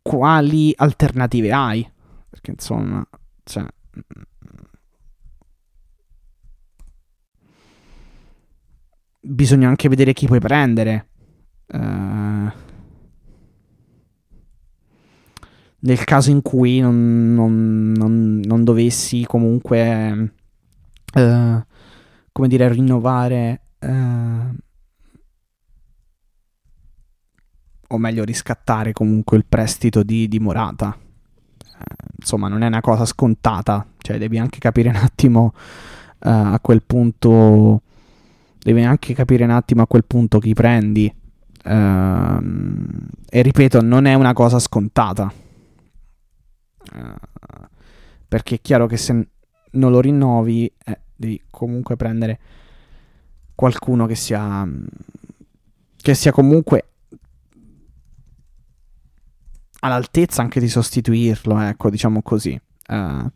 quali 0.00 0.72
alternative 0.76 1.52
hai. 1.52 1.90
Perché 2.30 2.52
insomma, 2.52 3.04
cioè, 3.42 3.66
bisogna 9.22 9.66
anche 9.68 9.88
vedere 9.88 10.12
chi 10.12 10.26
puoi 10.26 10.38
prendere. 10.38 11.08
Uh, 11.66 12.25
nel 15.86 16.04
caso 16.04 16.30
in 16.30 16.42
cui 16.42 16.80
non, 16.80 17.34
non, 17.34 17.92
non, 17.92 18.40
non 18.44 18.64
dovessi 18.64 19.24
comunque, 19.24 20.32
uh, 21.14 21.64
come 22.32 22.48
dire, 22.48 22.68
rinnovare, 22.68 23.60
uh, 23.80 24.54
o 27.88 27.98
meglio 27.98 28.24
riscattare 28.24 28.92
comunque 28.92 29.36
il 29.36 29.46
prestito 29.48 30.02
di, 30.02 30.26
di 30.26 30.40
Morata. 30.40 30.96
insomma, 32.18 32.48
non 32.48 32.62
è 32.62 32.66
una 32.66 32.80
cosa 32.80 33.04
scontata, 33.04 33.86
cioè 33.98 34.18
devi 34.18 34.38
anche 34.38 34.58
capire 34.58 34.88
un 34.88 34.96
attimo 34.96 35.54
a 36.18 36.58
quel 36.60 36.82
punto 36.82 37.82
devi 38.58 38.82
anche 38.82 39.14
capire 39.14 39.44
un 39.44 39.50
attimo 39.50 39.82
a 39.82 39.86
quel 39.86 40.04
punto 40.04 40.40
chi 40.40 40.52
prendi. 40.52 41.14
Uh, 41.64 42.42
e 43.28 43.42
ripeto, 43.42 43.80
non 43.80 44.06
è 44.06 44.14
una 44.14 44.32
cosa 44.32 44.58
scontata. 44.58 45.32
Uh, 46.92 47.66
perché 48.28 48.56
è 48.56 48.60
chiaro 48.60 48.86
che 48.86 48.96
se 48.96 49.28
non 49.72 49.90
lo 49.90 50.00
rinnovi, 50.00 50.72
eh, 50.84 51.00
devi 51.14 51.42
comunque 51.50 51.96
prendere 51.96 52.38
qualcuno 53.54 54.06
che 54.06 54.14
sia. 54.14 54.68
che 55.96 56.14
sia 56.14 56.32
comunque 56.32 56.90
all'altezza 59.80 60.42
anche 60.42 60.60
di 60.60 60.68
sostituirlo, 60.68 61.58
ecco, 61.60 61.90
diciamo 61.90 62.22
così. 62.22 62.60
Uh, 62.88 63.30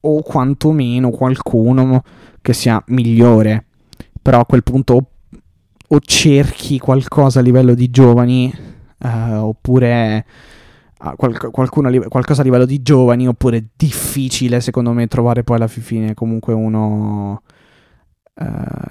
o 0.00 0.22
quantomeno 0.22 1.10
qualcuno 1.10 2.02
che 2.40 2.52
sia 2.52 2.82
migliore. 2.88 3.66
Però 4.20 4.40
a 4.40 4.46
quel 4.46 4.62
punto 4.62 4.94
o, 4.94 5.10
o 5.88 6.00
cerchi 6.00 6.78
qualcosa 6.78 7.40
a 7.40 7.42
livello 7.42 7.74
di 7.74 7.90
giovani, 7.90 8.52
uh, 8.98 9.08
oppure 9.08 10.26
uh, 11.00 11.16
qual- 11.16 11.50
qualcuno, 11.50 11.90
qualcosa 12.08 12.40
a 12.40 12.44
livello 12.44 12.64
di 12.64 12.82
giovani, 12.82 13.28
oppure 13.28 13.68
difficile 13.76 14.60
secondo 14.60 14.92
me 14.92 15.06
trovare 15.06 15.44
poi 15.44 15.56
alla 15.56 15.68
fine 15.68 16.14
comunque 16.14 16.52
uno 16.54 17.42
uh, 18.34 18.46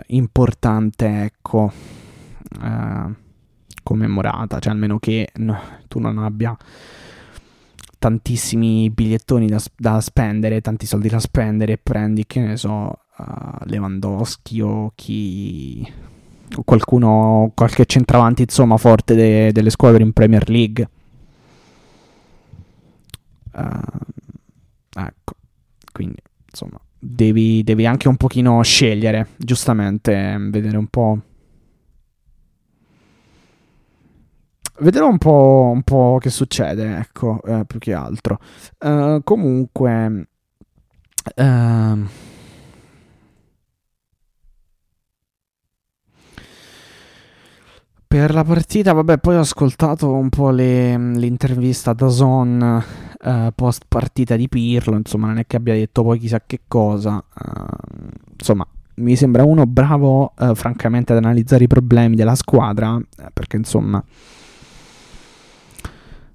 importante, 0.07 1.23
ecco, 1.23 1.71
come 3.83 4.07
Morata, 4.07 4.59
cioè 4.59 4.73
almeno 4.73 4.99
che 4.99 5.29
no, 5.35 5.57
tu 5.87 5.99
non 5.99 6.17
abbia 6.17 6.55
tantissimi 7.99 8.89
bigliettoni 8.89 9.47
da, 9.47 9.61
da, 9.75 10.01
spendere, 10.01 10.61
tanti 10.61 10.85
soldi 10.85 11.09
da 11.09 11.19
spendere 11.19 11.73
e 11.73 11.79
prendi, 11.81 12.25
che 12.25 12.39
ne 12.39 12.57
so, 12.57 12.99
uh, 13.17 13.63
Lewandowski 13.63 14.61
o 14.61 14.91
chi... 14.95 15.85
o 16.55 16.63
qualcuno, 16.63 17.51
qualche 17.55 17.85
centravanti 17.85 18.43
insomma 18.43 18.77
forte 18.77 19.15
de, 19.15 19.51
delle 19.51 19.69
squadre 19.69 20.03
in 20.03 20.13
Premier 20.13 20.47
League. 20.49 20.89
Uh, 23.57 24.99
ecco, 24.99 25.33
quindi 25.91 26.21
insomma 26.49 26.79
devi, 26.99 27.63
devi 27.63 27.85
anche 27.85 28.07
un 28.07 28.17
pochino 28.17 28.61
scegliere, 28.61 29.29
giustamente, 29.37 30.37
vedere 30.49 30.77
un 30.77 30.87
po' 30.87 31.21
Vedrò 34.79 35.07
un 35.09 35.17
po', 35.17 35.71
un 35.73 35.81
po', 35.81 36.19
che 36.21 36.29
succede, 36.29 36.97
ecco, 36.97 37.41
eh, 37.43 37.65
più 37.65 37.79
che 37.79 37.93
altro. 37.93 38.39
Uh, 38.77 39.23
comunque... 39.23 40.27
Uh, 41.35 42.05
per 48.07 48.33
la 48.33 48.43
partita, 48.43 48.93
vabbè, 48.93 49.17
poi 49.17 49.35
ho 49.35 49.41
ascoltato 49.41 50.11
un 50.11 50.29
po' 50.29 50.49
le, 50.49 50.97
l'intervista 50.97 51.93
da 51.93 52.07
Zon 52.07 52.83
uh, 53.21 53.49
post 53.53 53.83
partita 53.87 54.35
di 54.35 54.47
Pirlo, 54.47 54.95
insomma, 54.95 55.27
non 55.27 55.39
è 55.39 55.45
che 55.45 55.57
abbia 55.57 55.73
detto 55.73 56.03
poi 56.03 56.17
chissà 56.17 56.41
che 56.45 56.61
cosa. 56.67 57.15
Uh, 57.15 58.07
insomma, 58.37 58.65
mi 58.95 59.15
sembra 59.15 59.43
uno 59.43 59.65
bravo, 59.65 60.33
uh, 60.37 60.55
francamente, 60.55 61.11
ad 61.11 61.19
analizzare 61.19 61.65
i 61.65 61.67
problemi 61.67 62.15
della 62.15 62.35
squadra, 62.35 62.97
perché 63.33 63.57
insomma 63.57 64.03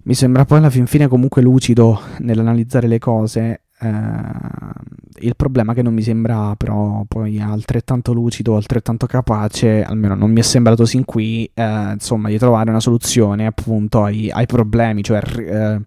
mi 0.04 0.14
sembra 0.14 0.44
poi 0.44 0.58
alla 0.58 0.70
fin 0.70 0.86
fine 0.86 1.06
comunque 1.06 1.42
lucido 1.42 2.00
nell'analizzare 2.18 2.88
le 2.88 2.98
cose. 2.98 3.61
Eh, 3.82 5.26
il 5.26 5.34
problema 5.36 5.72
è 5.72 5.74
che 5.74 5.82
non 5.82 5.92
mi 5.92 6.02
sembra 6.02 6.54
però 6.56 7.04
poi 7.06 7.40
altrettanto 7.40 8.12
lucido, 8.12 8.56
altrettanto 8.56 9.06
capace, 9.06 9.82
almeno 9.82 10.14
non 10.14 10.30
mi 10.30 10.40
è 10.40 10.42
sembrato 10.42 10.84
sin 10.84 11.04
qui, 11.04 11.50
eh, 11.52 11.92
insomma, 11.92 12.28
di 12.28 12.38
trovare 12.38 12.70
una 12.70 12.80
soluzione 12.80 13.46
appunto 13.46 14.04
ai, 14.04 14.30
ai 14.30 14.46
problemi, 14.46 15.02
cioè 15.02 15.20
eh, 15.20 15.80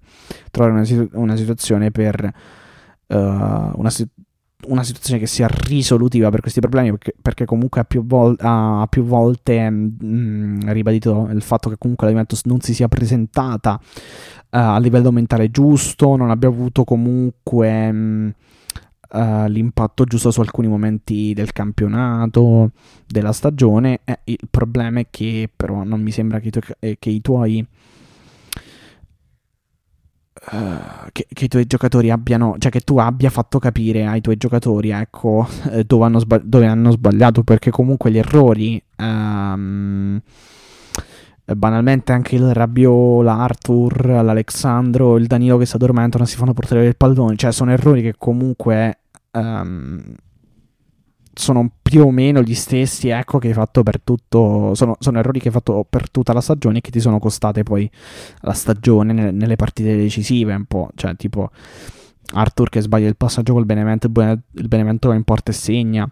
trovare 0.52 0.74
una, 0.74 1.10
una, 1.14 1.36
situazione 1.36 1.92
per 1.92 2.34
uh, 3.08 3.16
una, 3.16 3.90
una 4.68 4.84
situazione 4.84 5.20
che 5.20 5.28
sia 5.28 5.48
risolutiva 5.48 6.30
per 6.30 6.42
questi 6.42 6.60
problemi 6.60 6.92
perché, 6.92 7.14
perché 7.22 7.46
comunque 7.46 7.82
ha 7.82 7.86
più, 7.86 8.06
vol- 8.06 8.38
ha 8.40 8.86
più 8.90 9.04
volte 9.04 9.70
mh, 9.70 9.98
mm, 10.04 10.60
ribadito 10.68 11.28
il 11.32 11.42
fatto 11.42 11.70
che 11.70 11.78
comunque 11.78 12.08
la 12.08 12.14
Juventus 12.14 12.44
non 12.46 12.62
si 12.62 12.74
sia 12.74 12.88
presentata 12.88 13.80
a 14.58 14.78
livello 14.80 15.12
mentale 15.12 15.52
giusto, 15.52 16.16
non 16.16 16.30
abbia 16.30 16.48
avuto 16.48 16.84
comunque 16.84 17.92
mh, 17.92 18.34
uh, 19.12 19.46
l'impatto 19.48 20.06
giusto 20.06 20.32
su 20.32 20.40
alcuni 20.42 20.68
momenti 20.68 21.34
del 21.34 21.52
campionato, 21.52 22.72
della 23.06 23.34
stagione. 23.34 24.02
Eh, 24.06 24.20
il 24.26 24.48
problema 24.50 25.00
è 25.02 25.08
che 25.10 25.50
però 25.54 25.84
non 25.84 26.02
mi 26.02 26.12
sembra 26.12 26.40
che, 26.40 26.50
tu- 26.52 26.60
eh, 26.80 26.98
che 27.00 27.10
i 27.10 27.22
tuoi 27.22 27.66
Uh, 30.52 31.08
che, 31.12 31.26
che, 31.32 31.46
i 31.46 31.48
tuoi 31.48 31.66
giocatori 31.66 32.12
abbiano, 32.12 32.56
cioè 32.60 32.70
che 32.70 32.82
tu 32.82 32.98
abbia 32.98 33.32
fatto 33.32 33.58
capire 33.58 34.06
ai 34.06 34.22
tuoi 34.22 34.38
giocatori, 34.38 34.92
ecco, 34.92 35.48
eh, 35.72 35.84
dove, 35.86 36.06
hanno 36.06 36.20
sbag- 36.20 36.44
dove, 36.44 36.68
hanno 36.68 36.92
sbagliato, 36.92 37.42
perché 37.44 37.72
comunque 37.72 38.12
gli 38.12 38.18
errori, 38.20 38.80
um, 38.98 40.22
banalmente 41.46 42.12
anche 42.12 42.36
il 42.36 42.54
Rabiot, 42.54 43.24
l'Arthur, 43.24 44.06
l'Alexandro, 44.06 45.18
il 45.18 45.28
Danilo 45.28 45.58
che 45.58 45.66
si 45.66 45.76
addormentano, 45.76 46.26
si 46.26 46.38
fanno 46.38 46.54
portare 46.54 46.86
il 46.86 46.98
pallone, 46.98 47.36
cioè 47.36 47.52
sono 47.52 47.72
errori 47.72 48.02
che 48.02 48.16
comunque 48.18 49.00
um, 49.32 50.16
sono 51.36 51.70
più 51.82 52.06
o 52.06 52.12
meno 52.12 52.42
gli 52.42 52.56
stessi 52.56 53.10
ecco, 53.10 53.38
che 53.38 53.50
hai 53.50 53.54
fatto 53.54 53.84
per 53.84 54.02
tutto. 54.02 54.74
Sono, 54.74 54.96
sono, 55.00 55.20
errori 55.20 55.40
che 55.40 55.50
hai 55.50 55.54
fatto 55.54 55.86
per 55.88 56.10
tutta 56.10 56.34
la 56.34 56.42
stagione 56.42 56.80
e 56.80 56.82
che 56.82 56.92
ti 56.92 57.00
sono 57.00 57.20
costate 57.20 57.64
poi 57.64 57.90
la 58.42 58.54
stagione 58.54 59.14
nelle, 59.14 59.32
nelle 59.32 59.56
partite 59.56 59.96
decisive. 59.96 60.56
Un 60.56 60.66
po', 60.66 60.90
cioè, 60.96 61.16
tipo 61.16 61.52
Arthur 62.34 62.70
che 62.70 62.82
sbaglia 62.82 63.08
il 63.08 63.18
passaggio 63.18 63.54
col 63.54 63.66
Benevento, 63.66 64.08
il 64.08 64.68
Benevento 64.68 65.10
va 65.10 65.16
in 65.16 65.24
porta 65.24 65.52
e 65.52 65.54
segna. 65.54 66.10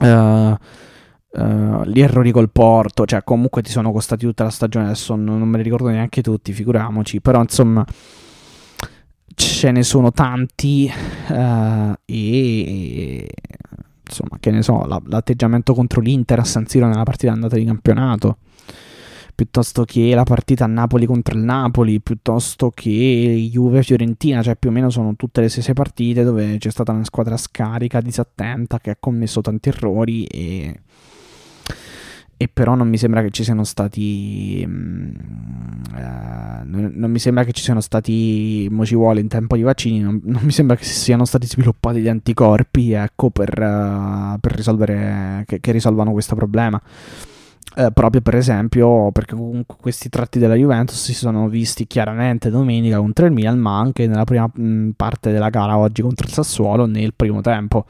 Uh, 0.00 0.56
Uh, 1.34 1.84
gli 1.86 2.00
errori 2.00 2.30
col 2.30 2.50
Porto, 2.50 3.06
cioè 3.06 3.24
comunque 3.24 3.62
ti 3.62 3.70
sono 3.70 3.90
costati 3.90 4.26
tutta 4.26 4.44
la 4.44 4.50
stagione, 4.50 4.84
adesso 4.84 5.14
non, 5.14 5.38
non 5.38 5.48
me 5.48 5.56
li 5.56 5.62
ricordo 5.62 5.88
neanche 5.88 6.20
tutti, 6.20 6.52
figuriamoci, 6.52 7.22
però 7.22 7.40
insomma 7.40 7.86
ce 9.34 9.70
ne 9.70 9.82
sono 9.82 10.12
tanti 10.12 10.92
uh, 11.28 11.92
e 12.04 13.28
insomma, 14.06 14.36
che 14.38 14.50
ne 14.50 14.62
so, 14.62 14.84
la, 14.84 15.00
l'atteggiamento 15.06 15.72
contro 15.74 16.00
l'Inter 16.00 16.40
a 16.40 16.44
San 16.44 16.66
Siro 16.66 16.86
nella 16.86 17.02
partita 17.02 17.32
andata 17.32 17.56
di 17.56 17.64
campionato, 17.64 18.38
piuttosto 19.34 19.84
che 19.84 20.14
la 20.14 20.24
partita 20.24 20.66
Napoli 20.66 21.06
contro 21.06 21.36
il 21.36 21.42
Napoli, 21.42 22.00
piuttosto 22.00 22.70
che 22.74 23.48
Juve-Fiorentina, 23.50 24.42
cioè 24.42 24.56
più 24.56 24.68
o 24.68 24.72
meno 24.72 24.90
sono 24.90 25.16
tutte 25.16 25.40
le 25.40 25.48
stesse 25.48 25.72
partite 25.72 26.24
dove 26.24 26.58
c'è 26.58 26.70
stata 26.70 26.92
una 26.92 27.04
squadra 27.04 27.36
scarica, 27.36 28.00
disattenta, 28.00 28.78
che 28.78 28.90
ha 28.90 28.96
commesso 29.00 29.40
tanti 29.40 29.70
errori 29.70 30.24
e 30.24 30.80
e 32.42 32.48
però 32.52 32.74
non 32.74 32.88
mi 32.88 32.98
sembra 32.98 33.22
che 33.22 33.30
ci 33.30 33.44
siano 33.44 33.62
stati 33.62 34.66
uh, 34.66 34.72
non, 36.64 36.92
mi 37.06 37.20
sembra 37.20 37.44
che 37.44 37.52
ci 37.52 37.62
siano 37.62 37.80
stati 37.80 38.66
mo 38.68 38.84
ci 38.84 38.96
vuole 38.96 39.20
in 39.20 39.28
tempo 39.28 39.54
di 39.54 39.62
vaccini 39.62 40.00
non, 40.00 40.20
non 40.26 40.42
mi 40.42 40.50
sembra 40.50 40.74
che 40.74 40.82
siano 40.82 41.24
stati 41.24 41.46
sviluppati 41.46 42.00
gli 42.00 42.08
anticorpi 42.08 42.92
ecco 42.92 43.30
per, 43.30 43.50
uh, 43.50 44.40
per 44.40 44.56
risolvere 44.56 45.44
che, 45.46 45.60
che, 45.60 45.70
risolvano 45.72 46.10
questo 46.10 46.34
problema. 46.34 46.82
Uh, 47.76 47.90
proprio 47.92 48.20
per 48.20 48.34
esempio 48.34 49.12
perché 49.12 49.34
comunque 49.34 49.76
questi 49.80 50.08
tratti 50.08 50.38
della 50.38 50.56
Juventus 50.56 51.00
si 51.00 51.14
sono 51.14 51.48
visti 51.48 51.86
chiaramente 51.86 52.50
domenica 52.50 52.98
contro 52.98 53.24
il 53.24 53.32
Milan 53.32 53.58
ma 53.58 53.78
anche 53.78 54.06
nella 54.06 54.24
prima 54.24 54.50
mh, 54.52 54.90
parte 54.94 55.30
della 55.30 55.48
gara 55.48 55.78
oggi 55.78 56.02
contro 56.02 56.26
il 56.26 56.32
Sassuolo 56.32 56.86
nel 56.86 57.14
primo 57.14 57.40
tempo 57.40 57.86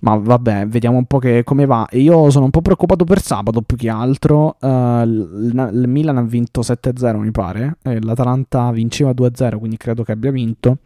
ma 0.00 0.16
vabbè, 0.16 0.66
vediamo 0.66 0.96
un 0.96 1.04
po' 1.04 1.18
che, 1.18 1.44
come 1.44 1.66
va. 1.66 1.86
Io 1.92 2.30
sono 2.30 2.46
un 2.46 2.50
po' 2.50 2.62
preoccupato 2.62 3.04
per 3.04 3.20
sabato 3.20 3.60
più 3.62 3.76
che 3.76 3.88
altro. 3.88 4.56
Uh, 4.60 5.02
il, 5.02 5.70
il, 5.72 5.84
Milan 5.88 6.16
ha 6.16 6.22
vinto 6.22 6.62
7-0, 6.62 7.18
mi 7.18 7.30
pare. 7.30 7.76
E 7.82 8.00
L'Atalanta 8.00 8.70
vinceva 8.70 9.10
2-0, 9.10 9.58
quindi 9.58 9.76
credo 9.76 10.02
che 10.02 10.12
abbia 10.12 10.30
vinto. 10.30 10.78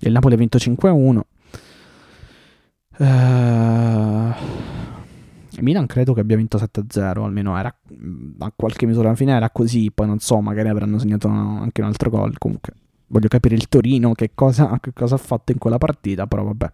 Il 0.00 0.12
Napoli 0.12 0.34
ha 0.34 0.38
vinto 0.38 0.58
5-1. 0.58 1.20
Uh, 2.98 3.04
eh, 3.04 4.34
il 5.50 5.62
Milan 5.62 5.86
credo 5.86 6.14
che 6.14 6.20
abbia 6.20 6.36
vinto 6.36 6.56
7-0, 6.56 7.22
almeno 7.22 7.56
era 7.58 7.74
a 8.38 8.52
qualche 8.56 8.86
misura 8.86 9.08
alla 9.08 9.16
fine 9.16 9.32
era 9.32 9.50
così, 9.50 9.90
poi 9.90 10.06
non 10.06 10.18
so, 10.18 10.40
magari 10.40 10.68
avranno 10.68 10.98
segnato 10.98 11.28
anche 11.28 11.82
un 11.82 11.88
altro 11.88 12.08
gol. 12.08 12.38
Comunque, 12.38 12.72
voglio 13.08 13.28
capire 13.28 13.54
il 13.54 13.68
Torino 13.68 14.12
che 14.12 14.30
cosa, 14.34 14.78
che 14.80 14.94
cosa 14.94 15.16
ha 15.16 15.18
fatto 15.18 15.52
in 15.52 15.58
quella 15.58 15.76
partita, 15.76 16.26
però 16.26 16.42
vabbè. 16.44 16.70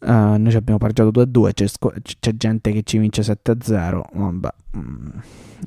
Uh, 0.00 0.36
noi 0.38 0.50
ci 0.50 0.56
abbiamo 0.56 0.78
pareggiato 0.78 1.10
2-2, 1.10 1.52
c'è, 1.52 1.66
sco- 1.66 1.92
c'è, 2.20 2.34
gente 2.36 2.72
che 2.72 2.82
ci 2.82 2.98
vince 2.98 3.22
7-0, 3.22 4.02
vabbè, 4.12 4.48
mm, 4.76 5.06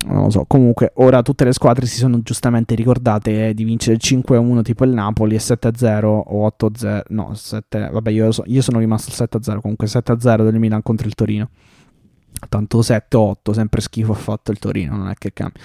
non 0.07 0.23
lo 0.23 0.29
so. 0.29 0.45
Comunque, 0.45 0.91
ora 0.95 1.21
tutte 1.21 1.43
le 1.43 1.53
squadre 1.53 1.85
si 1.85 1.97
sono 1.97 2.19
giustamente 2.21 2.75
ricordate 2.75 3.49
eh, 3.49 3.53
di 3.53 3.63
vincere 3.63 3.97
5-1 3.97 4.61
tipo 4.61 4.83
il 4.85 4.91
Napoli 4.91 5.35
e 5.35 5.39
7-0 5.39 6.05
o 6.05 6.55
8-0, 6.57 7.01
no, 7.09 7.33
7, 7.33 7.89
vabbè, 7.91 8.11
io, 8.11 8.31
so, 8.31 8.43
io 8.47 8.61
sono 8.61 8.79
rimasto 8.79 9.11
al 9.11 9.29
7-0, 9.29 9.61
comunque 9.61 9.87
7-0 9.87 10.43
del 10.43 10.59
Milan 10.59 10.81
contro 10.81 11.07
il 11.07 11.15
Torino. 11.15 11.49
Tanto 12.49 12.79
7-8, 12.79 13.51
sempre 13.51 13.79
schifo 13.81 14.11
ha 14.11 14.15
fatto 14.15 14.51
il 14.51 14.59
Torino, 14.59 14.97
non 14.97 15.09
è 15.09 15.13
che 15.13 15.31
cambia. 15.31 15.61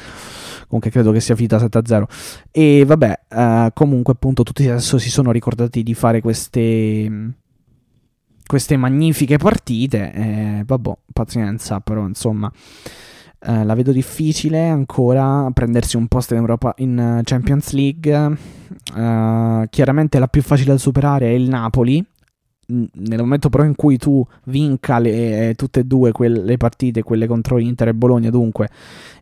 Comunque 0.66 0.90
credo 0.90 1.12
che 1.12 1.20
sia 1.20 1.34
finita 1.34 1.56
7-0. 1.56 2.04
E 2.50 2.84
vabbè, 2.84 3.20
uh, 3.30 3.70
comunque 3.72 4.12
appunto 4.12 4.42
tutti 4.42 4.68
adesso 4.68 4.98
si 4.98 5.08
sono 5.10 5.32
ricordati 5.32 5.82
di 5.82 5.94
fare 5.94 6.20
queste 6.20 7.32
queste 8.48 8.76
magnifiche 8.76 9.36
partite. 9.36 10.12
Eh, 10.12 10.62
vabbè, 10.66 10.92
pazienza, 11.12 11.78
però 11.78 12.04
insomma. 12.08 12.50
Eh, 13.40 13.62
la 13.64 13.74
vedo 13.74 13.92
difficile 13.92 14.66
ancora 14.66 15.48
prendersi 15.52 15.96
un 15.96 16.08
posto 16.08 16.34
in, 16.34 16.40
Europa, 16.40 16.74
in 16.78 17.20
Champions 17.22 17.70
League. 17.72 18.36
Eh, 18.96 19.66
chiaramente 19.70 20.18
la 20.18 20.26
più 20.26 20.42
facile 20.42 20.72
da 20.72 20.78
superare 20.78 21.26
è 21.26 21.30
il 21.30 21.48
Napoli. 21.48 22.04
Nel 22.70 23.18
momento 23.18 23.48
però 23.48 23.64
in 23.64 23.74
cui 23.76 23.96
tu 23.96 24.22
vinca 24.46 24.98
le, 24.98 25.54
tutte 25.56 25.80
e 25.80 25.84
due 25.84 26.12
quelle 26.12 26.56
partite, 26.58 27.02
quelle 27.02 27.26
contro 27.26 27.58
Inter 27.58 27.88
e 27.88 27.94
Bologna, 27.94 28.28
dunque, 28.28 28.68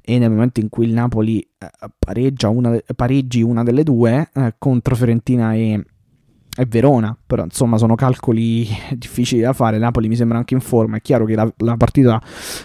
e 0.03 0.19
nel 0.19 0.31
momento 0.31 0.59
in 0.61 0.69
cui 0.69 0.87
il 0.87 0.93
Napoli 0.93 1.41
eh, 1.41 1.69
pareggia 1.97 2.49
una, 2.49 2.77
pareggi 2.97 3.43
una 3.43 3.63
delle 3.63 3.85
due 3.85 4.29
eh, 4.35 4.55
contro 4.59 4.97
Fiorentina 4.97 5.55
e, 5.55 5.85
è 6.57 6.65
Verona, 6.67 7.17
però 7.27 7.45
insomma 7.45 7.77
sono 7.77 7.95
calcoli 7.95 8.67
difficili 8.97 9.43
da 9.43 9.53
fare. 9.53 9.77
Napoli 9.77 10.09
mi 10.09 10.17
sembra 10.17 10.39
anche 10.39 10.55
in 10.55 10.61
forma. 10.61 10.97
È 10.97 11.01
chiaro 11.03 11.27
che 11.27 11.35
la, 11.35 11.53
la 11.59 11.77
partita 11.77 12.21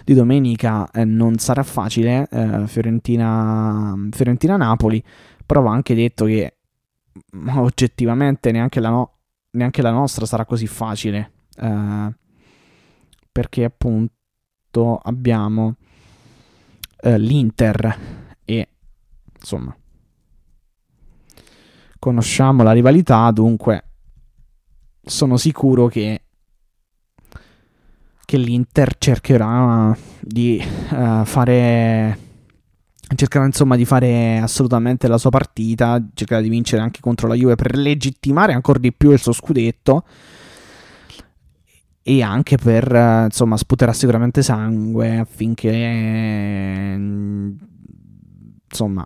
di 0.05 0.13
domenica 0.13 0.89
eh, 0.91 1.03
non 1.03 1.37
sarà 1.37 1.61
facile. 1.61 2.27
Eh, 2.31 2.67
Fiorentina, 2.67 3.93
Fiorentina-Napoli, 4.11 5.03
però 5.45 5.61
va 5.61 5.71
anche 5.71 5.93
detto 5.93 6.25
che 6.25 6.55
oggettivamente 7.55 8.51
neanche 8.51 8.79
la, 8.79 8.89
no, 8.89 9.17
neanche 9.51 9.81
la 9.81 9.91
nostra 9.91 10.25
sarà 10.25 10.45
così 10.45 10.67
facile. 10.67 11.31
Eh, 11.57 12.15
perché 13.29 13.63
appunto 13.65 14.97
abbiamo 15.03 15.75
eh, 17.01 17.19
l'Inter 17.19 17.97
e 18.45 18.67
insomma 19.37 19.75
conosciamo 22.01 22.63
la 22.63 22.71
rivalità, 22.71 23.29
dunque 23.29 23.83
sono 25.03 25.37
sicuro 25.37 25.85
che, 25.85 26.23
che 28.25 28.37
l'Inter 28.37 28.97
cercherà 28.97 29.95
di 30.19 30.59
uh, 30.89 31.23
fare 31.23 32.17
cercherà 33.13 33.45
insomma 33.45 33.75
di 33.75 33.85
fare 33.85 34.39
assolutamente 34.39 35.07
la 35.07 35.19
sua 35.19 35.29
partita, 35.29 36.03
cercherà 36.15 36.41
di 36.41 36.49
vincere 36.49 36.81
anche 36.81 37.01
contro 37.01 37.27
la 37.27 37.35
Juve 37.35 37.53
per 37.53 37.75
legittimare 37.75 38.53
ancora 38.53 38.79
di 38.79 38.91
più 38.91 39.11
il 39.11 39.19
suo 39.19 39.33
scudetto 39.33 40.03
e 42.01 42.23
anche 42.23 42.57
per 42.57 42.91
uh, 42.91 43.25
insomma 43.25 43.57
sputerà 43.57 43.93
sicuramente 43.93 44.41
sangue 44.41 45.19
affinché 45.19 45.71
insomma 48.67 49.05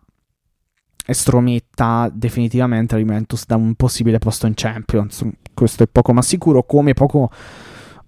estrometta 1.06 2.10
definitivamente 2.12 2.96
la 2.96 3.02
Juventus 3.02 3.46
da 3.46 3.56
un 3.56 3.76
possibile 3.76 4.20
posto 4.20 4.48
in 4.48 4.54
Champions. 4.56 5.26
Questo 5.54 5.84
è 5.84 5.88
poco 5.88 6.14
ma 6.14 6.22
sicuro, 6.22 6.64
come 6.64 6.94
poco... 6.94 7.30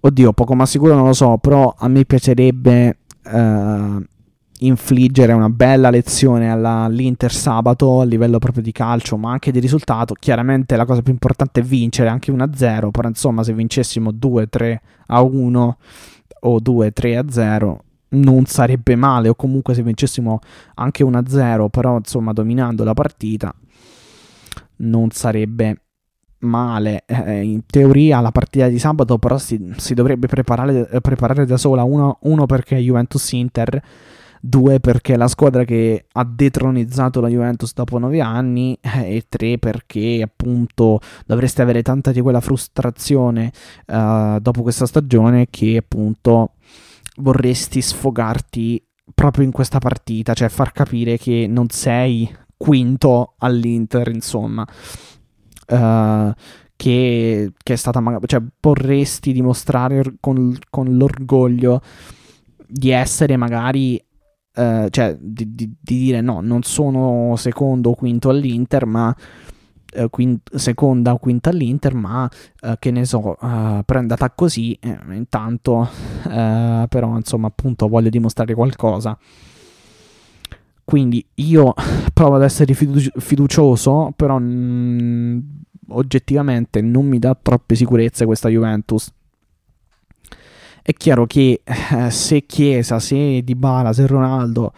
Oddio, 0.00 0.32
poco 0.32 0.54
ma 0.54 0.64
sicuro 0.64 0.94
non 0.94 1.06
lo 1.06 1.12
so, 1.12 1.38
però 1.38 1.74
a 1.76 1.88
me 1.88 2.04
piacerebbe 2.04 2.98
uh, 3.24 4.00
infliggere 4.60 5.32
una 5.32 5.48
bella 5.48 5.90
lezione 5.90 6.50
alla, 6.50 6.82
all'Inter 6.82 7.32
sabato 7.32 8.00
a 8.00 8.04
livello 8.04 8.38
proprio 8.38 8.62
di 8.62 8.70
calcio, 8.70 9.16
ma 9.16 9.32
anche 9.32 9.50
di 9.50 9.58
risultato. 9.58 10.14
Chiaramente 10.14 10.76
la 10.76 10.84
cosa 10.84 11.02
più 11.02 11.12
importante 11.12 11.60
è 11.60 11.64
vincere 11.64 12.08
anche 12.08 12.32
1-0, 12.32 12.90
però 12.90 13.08
insomma 13.08 13.42
se 13.42 13.52
vincessimo 13.52 14.12
2-3 14.12 14.76
a 15.06 15.20
1 15.20 15.78
o 16.40 16.56
2-3 16.60 17.16
a 17.16 17.24
0 17.28 17.82
non 18.10 18.46
sarebbe 18.46 18.96
male, 18.96 19.28
o 19.28 19.34
comunque 19.34 19.74
se 19.74 19.82
vincessimo 19.82 20.40
anche 20.74 21.04
1-0, 21.04 21.68
però 21.68 21.96
insomma 21.96 22.32
dominando 22.32 22.84
la 22.84 22.94
partita, 22.94 23.54
non 24.76 25.10
sarebbe 25.10 25.82
male. 26.40 27.04
Eh, 27.06 27.42
in 27.42 27.62
teoria 27.66 28.20
la 28.20 28.32
partita 28.32 28.68
di 28.68 28.78
sabato 28.78 29.18
però 29.18 29.38
si, 29.38 29.72
si 29.76 29.94
dovrebbe 29.94 30.26
preparare, 30.26 31.00
preparare, 31.00 31.46
da 31.46 31.56
sola, 31.56 31.82
uno, 31.84 32.18
uno 32.22 32.46
perché 32.46 32.76
Juventus-Inter, 32.76 33.82
due 34.40 34.78
perché 34.80 35.16
la 35.16 35.28
squadra 35.28 35.64
che 35.64 36.06
ha 36.12 36.24
detronizzato 36.24 37.20
la 37.20 37.28
Juventus 37.28 37.72
dopo 37.74 37.98
nove 37.98 38.20
anni 38.20 38.78
eh, 38.80 39.16
e 39.16 39.24
tre 39.28 39.58
perché 39.58 40.20
appunto 40.22 41.00
dovreste 41.26 41.62
avere 41.62 41.82
tanta 41.82 42.12
di 42.12 42.20
quella 42.20 42.40
frustrazione 42.40 43.50
uh, 43.86 44.38
dopo 44.38 44.62
questa 44.62 44.86
stagione 44.86 45.48
che 45.50 45.78
appunto 45.78 46.52
vorresti 47.18 47.80
sfogarti 47.80 48.82
proprio 49.14 49.44
in 49.44 49.50
questa 49.50 49.78
partita, 49.78 50.34
cioè 50.34 50.48
far 50.48 50.72
capire 50.72 51.16
che 51.16 51.46
non 51.48 51.68
sei 51.68 52.30
quinto 52.56 53.34
all'Inter, 53.38 54.08
insomma. 54.08 54.66
Uh, 55.66 56.32
che, 56.76 57.52
che, 57.62 57.72
è 57.72 57.76
stata 57.76 58.00
magari, 58.00 58.26
cioè 58.26 58.42
vorresti 58.60 59.32
dimostrare 59.32 60.14
con, 60.20 60.56
con 60.70 60.96
l'orgoglio 60.96 61.82
di 62.66 62.90
essere 62.90 63.36
magari 63.36 64.02
uh, 64.54 64.88
cioè 64.88 65.16
di, 65.20 65.54
di, 65.54 65.74
di, 65.80 65.98
dire 65.98 66.20
no 66.20 66.40
non 66.40 66.62
sono 66.62 67.34
secondo 67.36 67.90
o 67.90 67.94
quinto 67.94 68.28
all'Inter 68.28 68.86
ma 68.86 69.14
eh, 69.92 70.08
quint- 70.10 70.54
seconda 70.54 71.12
o 71.12 71.18
quinta 71.18 71.50
all'Inter, 71.50 71.94
ma 71.94 72.28
eh, 72.60 72.76
che 72.78 72.90
ne 72.90 73.04
so, 73.04 73.36
andata 73.38 74.30
così, 74.30 74.74
eh, 74.74 74.98
intanto 75.12 75.88
eh, 76.26 76.86
però 76.88 77.16
insomma 77.16 77.48
appunto 77.48 77.88
voglio 77.88 78.08
dimostrare 78.08 78.54
qualcosa. 78.54 79.16
Quindi 80.84 81.24
io 81.34 81.74
provo 82.14 82.36
ad 82.36 82.42
essere 82.42 82.72
fidu- 82.72 83.18
fiducioso, 83.18 84.12
però 84.16 84.38
mh, 84.38 84.44
mm, 84.44 85.38
oggettivamente 85.88 86.80
non 86.80 87.06
mi 87.06 87.18
dà 87.18 87.36
troppe 87.40 87.74
sicurezze 87.74 88.24
questa 88.24 88.48
Juventus. 88.48 89.12
È 90.80 90.92
chiaro 90.94 91.26
che 91.26 91.60
eh, 91.64 92.10
se 92.10 92.46
Chiesa, 92.46 92.98
se 92.98 93.42
Dybala, 93.44 93.92
se 93.92 94.06
Ronaldo 94.06 94.72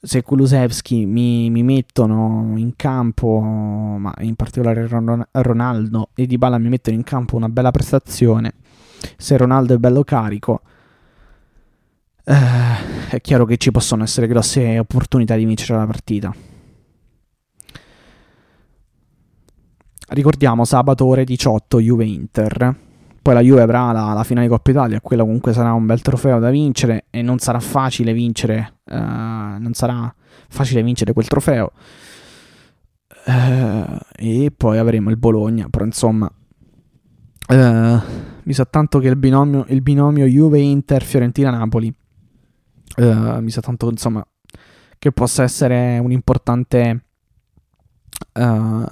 se 0.00 0.22
Kulusevski 0.22 1.06
mi, 1.06 1.50
mi, 1.50 1.62
mettono 1.62 2.54
in 2.56 2.74
campo, 2.76 3.40
ma 3.40 4.14
in 4.20 4.36
particolare 4.36 4.86
Ronaldo 4.86 6.10
e 6.14 6.26
Dybala 6.26 6.58
mi 6.58 6.68
mettono 6.68 6.96
in 6.96 7.02
campo 7.02 7.36
una 7.36 7.48
bella 7.48 7.70
prestazione, 7.70 8.54
se 9.16 9.36
Ronaldo 9.36 9.74
è 9.74 9.78
bello 9.78 10.04
carico, 10.04 10.62
eh, 12.24 13.08
è 13.08 13.20
chiaro 13.22 13.46
che 13.46 13.56
ci 13.56 13.70
possono 13.70 14.02
essere 14.02 14.26
grosse 14.26 14.78
opportunità 14.78 15.34
di 15.34 15.44
vincere 15.46 15.78
la 15.78 15.86
partita. 15.86 16.34
Ricordiamo 20.10 20.64
sabato 20.64 21.04
ore 21.06 21.24
18 21.24 21.80
Juve-Inter. 21.80 22.76
Poi 23.20 23.34
la 23.34 23.40
Juve 23.40 23.62
avrà 23.62 23.92
la, 23.92 24.12
la, 24.14 24.24
finale 24.24 24.48
Coppa 24.48 24.70
Italia, 24.70 25.00
quella 25.02 25.22
comunque 25.22 25.52
sarà 25.52 25.72
un 25.72 25.84
bel 25.84 26.00
trofeo 26.00 26.38
da 26.38 26.48
vincere 26.48 27.06
e 27.10 27.20
non 27.20 27.38
sarà 27.38 27.60
facile 27.60 28.14
vincere, 28.14 28.78
uh, 28.84 28.94
non 28.94 29.72
sarà 29.74 30.14
facile 30.48 30.82
vincere 30.82 31.12
quel 31.12 31.26
trofeo. 31.26 31.72
Uh, 33.26 33.98
e 34.16 34.50
poi 34.56 34.78
avremo 34.78 35.10
il 35.10 35.18
Bologna, 35.18 35.68
però 35.68 35.84
insomma, 35.84 36.30
uh, 37.48 38.00
mi 38.48 38.54
sa 38.54 38.64
tanto 38.64 38.98
che 38.98 39.08
il 39.08 39.16
binomio, 39.16 39.66
il 39.68 39.82
binomio 39.82 40.24
Juve-Inter, 40.24 41.02
Fiorentina-Napoli, 41.02 41.94
mi 42.96 43.50
sa 43.50 43.60
tanto 43.60 43.90
insomma 43.90 44.26
che 44.98 45.12
possa 45.12 45.42
essere 45.42 45.98
un 45.98 46.10
importante 46.10 47.04
uh, 48.32 48.84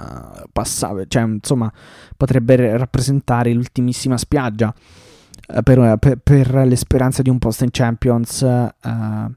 passava, 0.52 1.04
cioè 1.08 1.22
insomma 1.22 1.72
potrebbe 2.18 2.76
rappresentare 2.76 3.50
l'ultimissima 3.54 4.18
spiaggia 4.18 4.74
uh, 4.74 5.62
per, 5.62 5.96
per, 6.00 6.18
per, 6.18 6.54
le 6.66 6.76
di 7.22 7.30
un 7.30 7.38
posto 7.38 7.64
in 7.64 7.70
Champions 7.72 8.42
uh, 8.42 9.32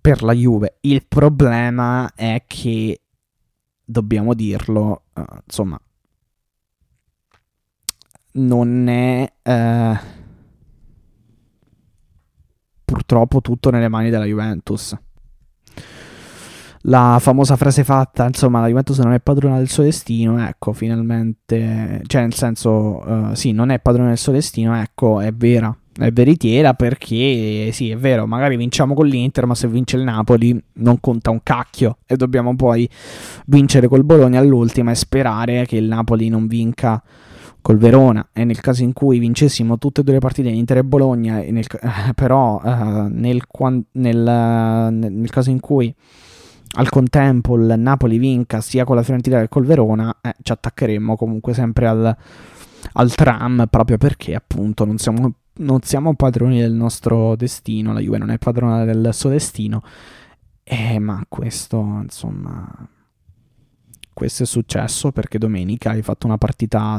per 0.00 0.22
la 0.22 0.32
Juve. 0.32 0.78
Il 0.80 1.04
problema 1.06 2.10
è 2.14 2.44
che 2.46 3.02
dobbiamo 3.84 4.32
dirlo, 4.32 5.02
insomma, 5.44 5.78
non 8.32 8.88
è 8.88 9.32
purtroppo 12.84 13.40
tutto 13.40 13.70
nelle 13.70 13.88
mani 13.88 14.10
della 14.10 14.24
Juventus. 14.24 14.96
La 16.86 17.18
famosa 17.20 17.54
frase 17.56 17.84
fatta, 17.84 18.26
insomma, 18.26 18.60
la 18.60 18.66
Juventus 18.66 18.98
non 18.98 19.12
è 19.12 19.20
padrona 19.20 19.58
del 19.58 19.68
suo 19.68 19.84
destino, 19.84 20.44
ecco, 20.44 20.72
finalmente, 20.72 22.02
cioè 22.06 22.22
nel 22.22 22.34
senso, 22.34 22.70
uh, 23.08 23.34
sì, 23.34 23.52
non 23.52 23.70
è 23.70 23.78
padrona 23.78 24.08
del 24.08 24.18
suo 24.18 24.32
destino, 24.32 24.74
ecco, 24.76 25.20
è 25.20 25.32
vera, 25.32 25.74
è 25.96 26.10
veritiera 26.10 26.74
perché, 26.74 27.70
sì, 27.72 27.90
è 27.90 27.96
vero, 27.96 28.26
magari 28.26 28.56
vinciamo 28.56 28.94
con 28.94 29.06
l'Inter, 29.06 29.46
ma 29.46 29.54
se 29.54 29.68
vince 29.68 29.96
il 29.96 30.02
Napoli 30.02 30.60
non 30.74 30.98
conta 30.98 31.30
un 31.30 31.40
cacchio 31.44 31.98
e 32.04 32.16
dobbiamo 32.16 32.56
poi 32.56 32.88
vincere 33.46 33.86
col 33.86 34.02
Bologna 34.02 34.40
all'ultima 34.40 34.90
e 34.90 34.96
sperare 34.96 35.64
che 35.66 35.76
il 35.76 35.86
Napoli 35.86 36.28
non 36.28 36.48
vinca 36.48 37.00
col 37.62 37.78
Verona 37.78 38.28
e 38.32 38.44
nel 38.44 38.60
caso 38.60 38.82
in 38.82 38.92
cui 38.92 39.18
vincessimo 39.20 39.78
tutte 39.78 40.00
e 40.00 40.04
due 40.04 40.14
le 40.14 40.18
partite 40.18 40.48
Inter 40.48 40.78
e 40.78 40.84
Bologna, 40.84 41.36
nel, 41.36 41.64
eh, 41.80 42.12
però 42.14 42.60
uh, 42.62 43.06
nel, 43.08 43.40
nel, 43.92 44.88
nel 44.92 45.30
caso 45.30 45.50
in 45.50 45.60
cui 45.60 45.94
al 46.74 46.88
contempo 46.88 47.56
il 47.56 47.74
Napoli 47.78 48.18
vinca 48.18 48.60
sia 48.60 48.84
con 48.84 48.96
la 48.96 49.02
Fiorentina 49.02 49.40
che 49.40 49.48
col 49.48 49.64
Verona, 49.64 50.18
eh, 50.20 50.34
ci 50.42 50.52
attaccheremmo 50.52 51.16
comunque 51.16 51.54
sempre 51.54 51.86
al, 51.86 52.16
al, 52.94 53.14
tram 53.14 53.66
proprio 53.68 53.98
perché 53.98 54.34
appunto 54.34 54.84
non 54.84 54.98
siamo, 54.98 55.34
non 55.58 55.82
siamo, 55.82 56.14
padroni 56.14 56.60
del 56.60 56.72
nostro 56.72 57.36
destino, 57.36 57.92
la 57.92 58.00
Juve 58.00 58.18
non 58.18 58.30
è 58.30 58.38
padrona 58.38 58.84
del 58.84 59.10
suo 59.12 59.28
destino, 59.28 59.82
eh, 60.64 60.98
ma 60.98 61.22
questo 61.28 61.78
insomma, 62.02 62.88
questo 64.14 64.44
è 64.44 64.46
successo 64.46 65.12
perché 65.12 65.38
domenica 65.38 65.90
hai 65.90 66.02
fatto 66.02 66.26
una 66.26 66.38
partita 66.38 66.96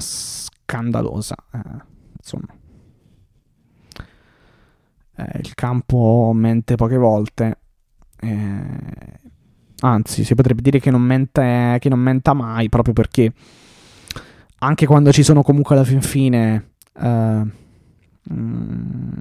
scandalosa, 0.73 1.35
eh, 1.51 1.59
insomma. 2.17 2.53
Eh, 5.15 5.39
il 5.39 5.53
campo 5.53 6.31
mente 6.33 6.75
poche 6.75 6.97
volte. 6.97 7.57
Eh, 8.19 9.21
Anzi, 9.83 10.23
si 10.23 10.33
potrebbe 10.33 10.61
dire 10.61 10.79
che 10.79 10.89
non, 10.89 11.01
mente, 11.01 11.77
che 11.79 11.89
non 11.89 11.99
menta 11.99 12.33
mai, 12.33 12.69
proprio 12.69 12.93
perché 12.93 13.33
anche 14.59 14.85
quando 14.85 15.11
ci 15.11 15.23
sono 15.23 15.41
comunque 15.43 15.75
alla 15.75 15.83
fin 15.83 16.01
fine... 16.01 16.71
Uh, 16.93 17.45
mm, 18.31 19.11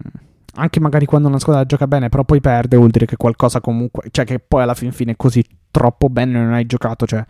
anche 0.54 0.80
magari 0.80 1.04
quando 1.04 1.26
una 1.26 1.40
squadra 1.40 1.64
gioca 1.64 1.88
bene, 1.88 2.10
però 2.10 2.24
poi 2.24 2.40
perde, 2.40 2.76
vuol 2.76 2.90
dire 2.90 3.06
che 3.06 3.16
qualcosa 3.16 3.60
comunque, 3.60 4.08
cioè 4.12 4.24
che 4.24 4.38
poi 4.38 4.62
alla 4.62 4.74
fin 4.74 4.92
fine 4.92 5.16
così 5.16 5.44
troppo 5.70 6.08
bene 6.10 6.38
non 6.38 6.52
hai 6.52 6.66
giocato, 6.66 7.06
cioè 7.06 7.24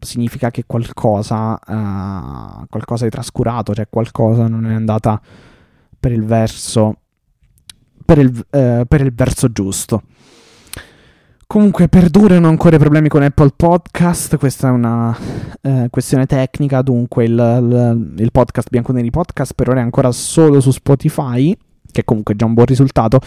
significa 0.00 0.50
che 0.50 0.64
qualcosa, 0.66 1.52
uh, 1.54 2.66
qualcosa 2.68 3.04
hai 3.04 3.10
trascurato, 3.10 3.74
cioè 3.74 3.88
qualcosa 3.88 4.48
non 4.48 4.66
è 4.66 4.74
andata 4.74 5.20
per 5.98 6.12
il 6.12 6.24
verso, 6.24 6.96
per 8.04 8.18
il, 8.18 8.28
uh, 8.28 8.84
per 8.86 9.00
il 9.00 9.12
verso 9.14 9.50
giusto. 9.50 10.02
Comunque 11.48 11.86
perdurano 11.88 12.48
ancora 12.48 12.74
i 12.74 12.78
problemi 12.80 13.08
con 13.08 13.22
Apple 13.22 13.52
Podcast, 13.54 14.36
questa 14.36 14.66
è 14.66 14.70
una 14.72 15.16
eh, 15.62 15.86
questione 15.90 16.26
tecnica, 16.26 16.82
dunque 16.82 17.24
il, 17.24 17.30
il, 17.30 18.14
il 18.18 18.32
podcast 18.32 18.68
Bianconeri 18.68 19.10
Podcast 19.10 19.52
per 19.54 19.68
ora 19.68 19.78
è 19.78 19.82
ancora 19.84 20.10
solo 20.10 20.58
su 20.58 20.72
Spotify, 20.72 21.56
che 21.92 22.02
comunque 22.02 22.34
è 22.34 22.36
già 22.36 22.46
un 22.46 22.54
buon 22.54 22.66
risultato, 22.66 23.20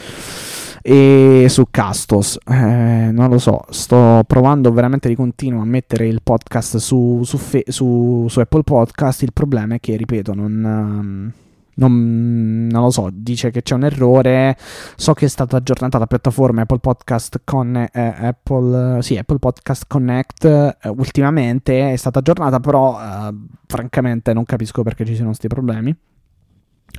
e 0.81 1.45
su 1.49 1.67
Castos, 1.69 2.37
eh, 2.45 3.09
non 3.11 3.29
lo 3.29 3.37
so, 3.37 3.61
sto 3.69 4.23
provando 4.25 4.71
veramente 4.71 5.07
di 5.09 5.15
continuo 5.15 5.61
a 5.61 5.65
mettere 5.65 6.07
il 6.07 6.21
podcast 6.23 6.77
su, 6.77 7.21
su, 7.23 7.37
fe- 7.37 7.65
su, 7.67 8.25
su 8.29 8.39
Apple 8.39 8.63
Podcast, 8.63 9.21
il 9.23 9.33
problema 9.33 9.75
è 9.75 9.79
che, 9.79 9.95
ripeto, 9.95 10.33
non... 10.33 10.63
Um, 10.63 11.33
non, 11.79 12.67
non, 12.69 12.83
lo 12.83 12.89
so, 12.89 13.09
dice 13.11 13.51
che 13.51 13.61
c'è 13.63 13.73
un 13.73 13.85
errore. 13.85 14.57
So 14.95 15.13
che 15.13 15.25
è 15.25 15.29
stata 15.29 15.57
aggiornata 15.57 15.97
la 15.97 16.07
piattaforma 16.07 16.61
Apple 16.61 16.79
Podcast 16.79 17.41
con 17.43 17.75
eh, 17.75 17.89
Apple, 17.93 19.01
sì, 19.01 19.17
Apple 19.17 19.39
Podcast 19.39 19.85
Connect 19.87 20.43
eh, 20.43 20.89
ultimamente 20.89 21.93
è 21.93 21.95
stata 21.95 22.19
aggiornata, 22.19 22.59
però 22.59 22.99
eh, 22.99 23.33
francamente 23.65 24.33
non 24.33 24.43
capisco 24.43 24.83
perché 24.83 25.05
ci 25.05 25.13
siano 25.13 25.29
questi 25.29 25.47
problemi. 25.47 25.95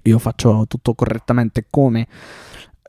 Io 0.05 0.19
faccio 0.19 0.65
tutto 0.67 0.95
correttamente 0.95 1.67
come, 1.69 2.07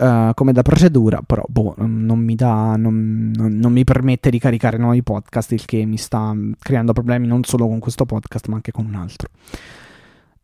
uh, 0.01 0.33
come 0.33 0.51
da 0.51 0.61
procedura, 0.63 1.21
però 1.25 1.43
boh, 1.47 1.75
non, 1.77 2.19
mi 2.19 2.35
dà, 2.35 2.75
non, 2.75 3.31
non, 3.33 3.57
non 3.57 3.71
mi 3.71 3.83
permette 3.83 4.29
di 4.29 4.39
caricare 4.39 4.77
nuovi 4.77 5.03
podcast, 5.03 5.51
il 5.51 5.65
che 5.65 5.85
mi 5.85 5.97
sta 5.97 6.35
creando 6.59 6.93
problemi 6.93 7.27
non 7.27 7.43
solo 7.43 7.67
con 7.67 7.79
questo 7.79 8.05
podcast, 8.05 8.47
ma 8.47 8.55
anche 8.55 8.71
con 8.71 8.85
un 8.85 8.95
altro. 8.95 9.29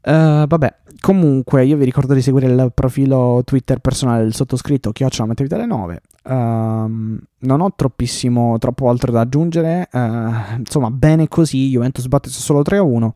Uh, 0.08 0.48
vabbè, 0.48 0.74
comunque 1.02 1.66
io 1.66 1.76
vi 1.76 1.84
ricordo 1.84 2.14
di 2.14 2.22
seguire 2.22 2.48
il 2.48 2.72
profilo 2.74 3.42
Twitter 3.44 3.80
personale 3.80 4.24
del 4.24 4.34
sottoscritto 4.34 4.94
Chiocciola 4.94 5.34
Vitale 5.36 5.66
9. 5.66 6.02
Uh, 6.24 6.32
non 6.32 7.60
ho 7.60 7.74
troppissimo, 7.76 8.58
troppo 8.58 8.90
altro 8.90 9.12
da 9.12 9.22
aggiungere. 9.22 9.90
Uh, 9.92 10.60
insomma, 10.60 10.90
bene 10.92 11.28
così. 11.28 11.68
Juventus 11.68 12.08
batte 12.08 12.30
solo 12.30 12.62
3-1. 12.62 13.10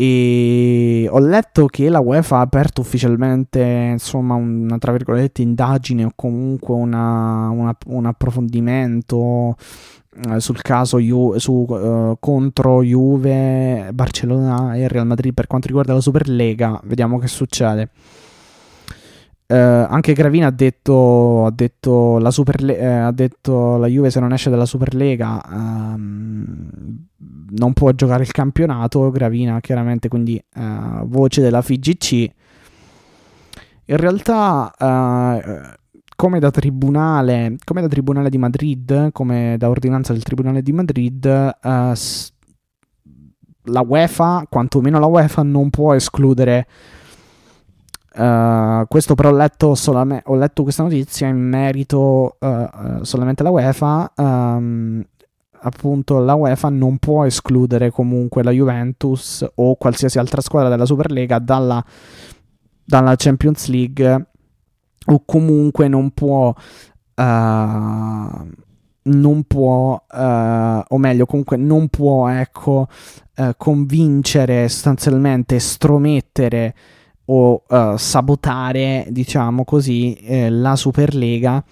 E 0.00 1.08
ho 1.10 1.18
letto 1.18 1.66
che 1.66 1.88
la 1.88 1.98
UEFA 1.98 2.36
ha 2.36 2.42
aperto 2.42 2.82
ufficialmente 2.82 3.60
insomma 3.90 4.34
una 4.34 4.78
tra 4.78 4.92
virgolette 4.92 5.42
indagine 5.42 6.04
o 6.04 6.12
comunque 6.14 6.72
una, 6.72 7.48
una, 7.48 7.76
un 7.86 8.06
approfondimento 8.06 9.56
eh, 10.28 10.38
sul 10.38 10.62
caso 10.62 11.00
Ju- 11.00 11.34
su, 11.38 11.66
uh, 11.68 12.16
contro 12.20 12.84
Juve, 12.84 13.90
Barcellona 13.92 14.76
e 14.76 14.86
Real 14.86 15.04
Madrid 15.04 15.34
per 15.34 15.48
quanto 15.48 15.66
riguarda 15.66 15.94
la 15.94 16.00
Superlega. 16.00 16.80
Vediamo 16.84 17.18
che 17.18 17.26
succede. 17.26 17.90
Uh, 19.50 19.54
anche 19.54 20.12
Gravina 20.12 20.48
ha 20.48 20.50
detto, 20.50 21.46
ha 21.46 21.50
detto, 21.50 22.18
la 22.18 22.30
Superle- 22.30 22.76
eh, 22.78 22.84
ha 22.84 23.12
detto 23.12 23.78
la 23.78 23.86
Juve 23.86 24.10
se 24.10 24.20
non 24.20 24.34
esce 24.34 24.50
dalla 24.50 24.66
Superlega 24.66 25.42
um, 25.48 26.68
non 27.56 27.72
può 27.72 27.90
giocare 27.92 28.24
il 28.24 28.30
campionato. 28.30 29.10
Gravina 29.10 29.58
chiaramente 29.60 30.08
quindi 30.08 30.38
uh, 30.56 31.06
voce 31.06 31.40
della 31.40 31.62
FIGC. 31.62 32.12
In 33.86 33.96
realtà 33.96 34.70
come 36.14 36.40
da 36.40 36.50
tribunale, 36.50 37.56
come 37.64 37.80
da 37.80 37.88
tribunale 37.88 38.28
di 38.28 38.36
Madrid, 38.36 39.12
come 39.12 39.54
da 39.56 39.70
ordinanza 39.70 40.12
del 40.12 40.24
tribunale 40.24 40.60
di 40.60 40.72
Madrid, 40.72 41.24
uh, 41.24 41.92
la 43.70 43.80
UEFA, 43.86 44.44
quantomeno 44.50 44.98
la 44.98 45.06
UEFA, 45.06 45.42
non 45.42 45.70
può 45.70 45.94
escludere. 45.94 46.66
Uh, 48.14 48.86
questo 48.88 49.14
però 49.14 49.28
ho 49.30 49.36
letto, 49.36 49.74
solame- 49.74 50.22
ho 50.26 50.34
letto, 50.34 50.62
questa 50.62 50.82
notizia 50.82 51.28
in 51.28 51.36
merito 51.36 52.36
uh, 52.38 53.02
solamente 53.02 53.42
alla 53.42 53.50
UEFA. 53.50 54.12
Um, 54.16 55.04
appunto, 55.60 56.18
la 56.18 56.34
UEFA 56.34 56.68
non 56.68 56.98
può 56.98 57.24
escludere 57.24 57.90
comunque 57.90 58.42
la 58.42 58.50
Juventus 58.50 59.46
o 59.56 59.76
qualsiasi 59.76 60.18
altra 60.18 60.40
squadra 60.40 60.68
della 60.68 60.86
Superlega 60.86 61.38
dalla, 61.38 61.84
dalla 62.84 63.14
Champions 63.16 63.68
League 63.68 64.26
o 65.10 65.22
comunque 65.24 65.88
non 65.88 66.10
può, 66.10 66.48
uh, 66.48 68.46
non 69.08 69.42
può, 69.46 70.04
eh, 70.12 70.84
o 70.86 70.98
meglio, 70.98 71.26
comunque 71.26 71.56
non 71.56 71.88
può, 71.88 72.28
ecco, 72.28 72.88
eh, 73.34 73.54
convincere 73.56 74.68
sostanzialmente, 74.68 75.58
stromettere 75.58 76.74
o 77.30 77.62
uh, 77.66 77.96
sabotare, 77.96 79.06
diciamo 79.10 79.64
così, 79.64 80.14
eh, 80.14 80.50
la 80.50 80.76
Superlega 80.76 81.62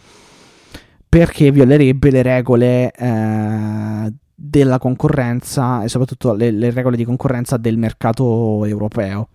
perché 1.08 1.50
violerebbe 1.50 2.10
le 2.10 2.22
regole 2.22 2.90
eh, 2.90 4.12
della 4.34 4.78
concorrenza 4.78 5.82
e 5.82 5.88
soprattutto 5.88 6.34
le, 6.34 6.50
le, 6.50 6.70
regole 6.70 6.96
di 6.96 7.04
concorrenza 7.04 7.56
del 7.56 7.78
mercato 7.78 8.64
europeo. 8.66 9.28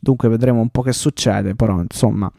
Dunque 0.00 0.28
vedremo 0.28 0.60
un 0.60 0.68
po' 0.70 0.82
che 0.82 0.92
succede, 0.92 1.54
però 1.54 1.80
insomma 1.80 2.30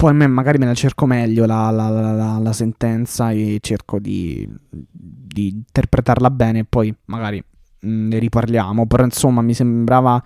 poi 0.00 0.14
me, 0.14 0.26
magari 0.26 0.56
me 0.56 0.64
la 0.64 0.72
cerco 0.72 1.04
meglio 1.04 1.44
la, 1.44 1.70
la, 1.70 1.88
la, 1.90 2.38
la 2.38 2.52
sentenza 2.54 3.32
e 3.32 3.58
cerco 3.60 3.98
di, 3.98 4.48
di, 4.70 5.48
interpretarla 5.48 6.30
bene 6.30 6.60
e 6.60 6.64
poi 6.66 6.94
magari 7.06 7.44
mm, 7.86 8.08
ne 8.08 8.18
riparliamo. 8.18 8.86
Però 8.86 9.04
insomma 9.04 9.42
mi 9.42 9.52
sembrava 9.52 10.22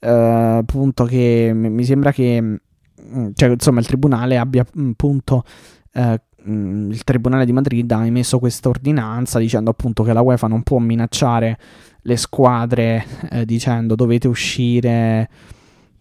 eh, 0.00 0.08
appunto 0.08 1.04
che 1.04 1.50
mi 1.54 1.84
sembra 1.84 2.12
che 2.12 2.40
mm, 2.40 3.28
cioè, 3.34 3.50
insomma 3.50 3.80
il 3.80 3.86
tribunale 3.86 4.38
abbia 4.38 4.64
appunto 4.90 5.44
eh, 5.92 6.20
mm, 6.48 6.90
il 6.90 7.04
Tribunale 7.04 7.44
di 7.44 7.52
Madrid 7.52 7.90
ha 7.90 8.06
emesso 8.06 8.38
questa 8.38 8.68
ordinanza 8.68 9.38
dicendo 9.38 9.70
appunto 9.70 10.02
che 10.02 10.12
la 10.12 10.20
UEFA 10.20 10.46
non 10.46 10.62
può 10.62 10.78
minacciare 10.78 11.58
le 12.02 12.16
squadre 12.16 13.04
eh, 13.30 13.44
dicendo 13.44 13.94
dovete 13.94 14.28
uscire 14.28 15.28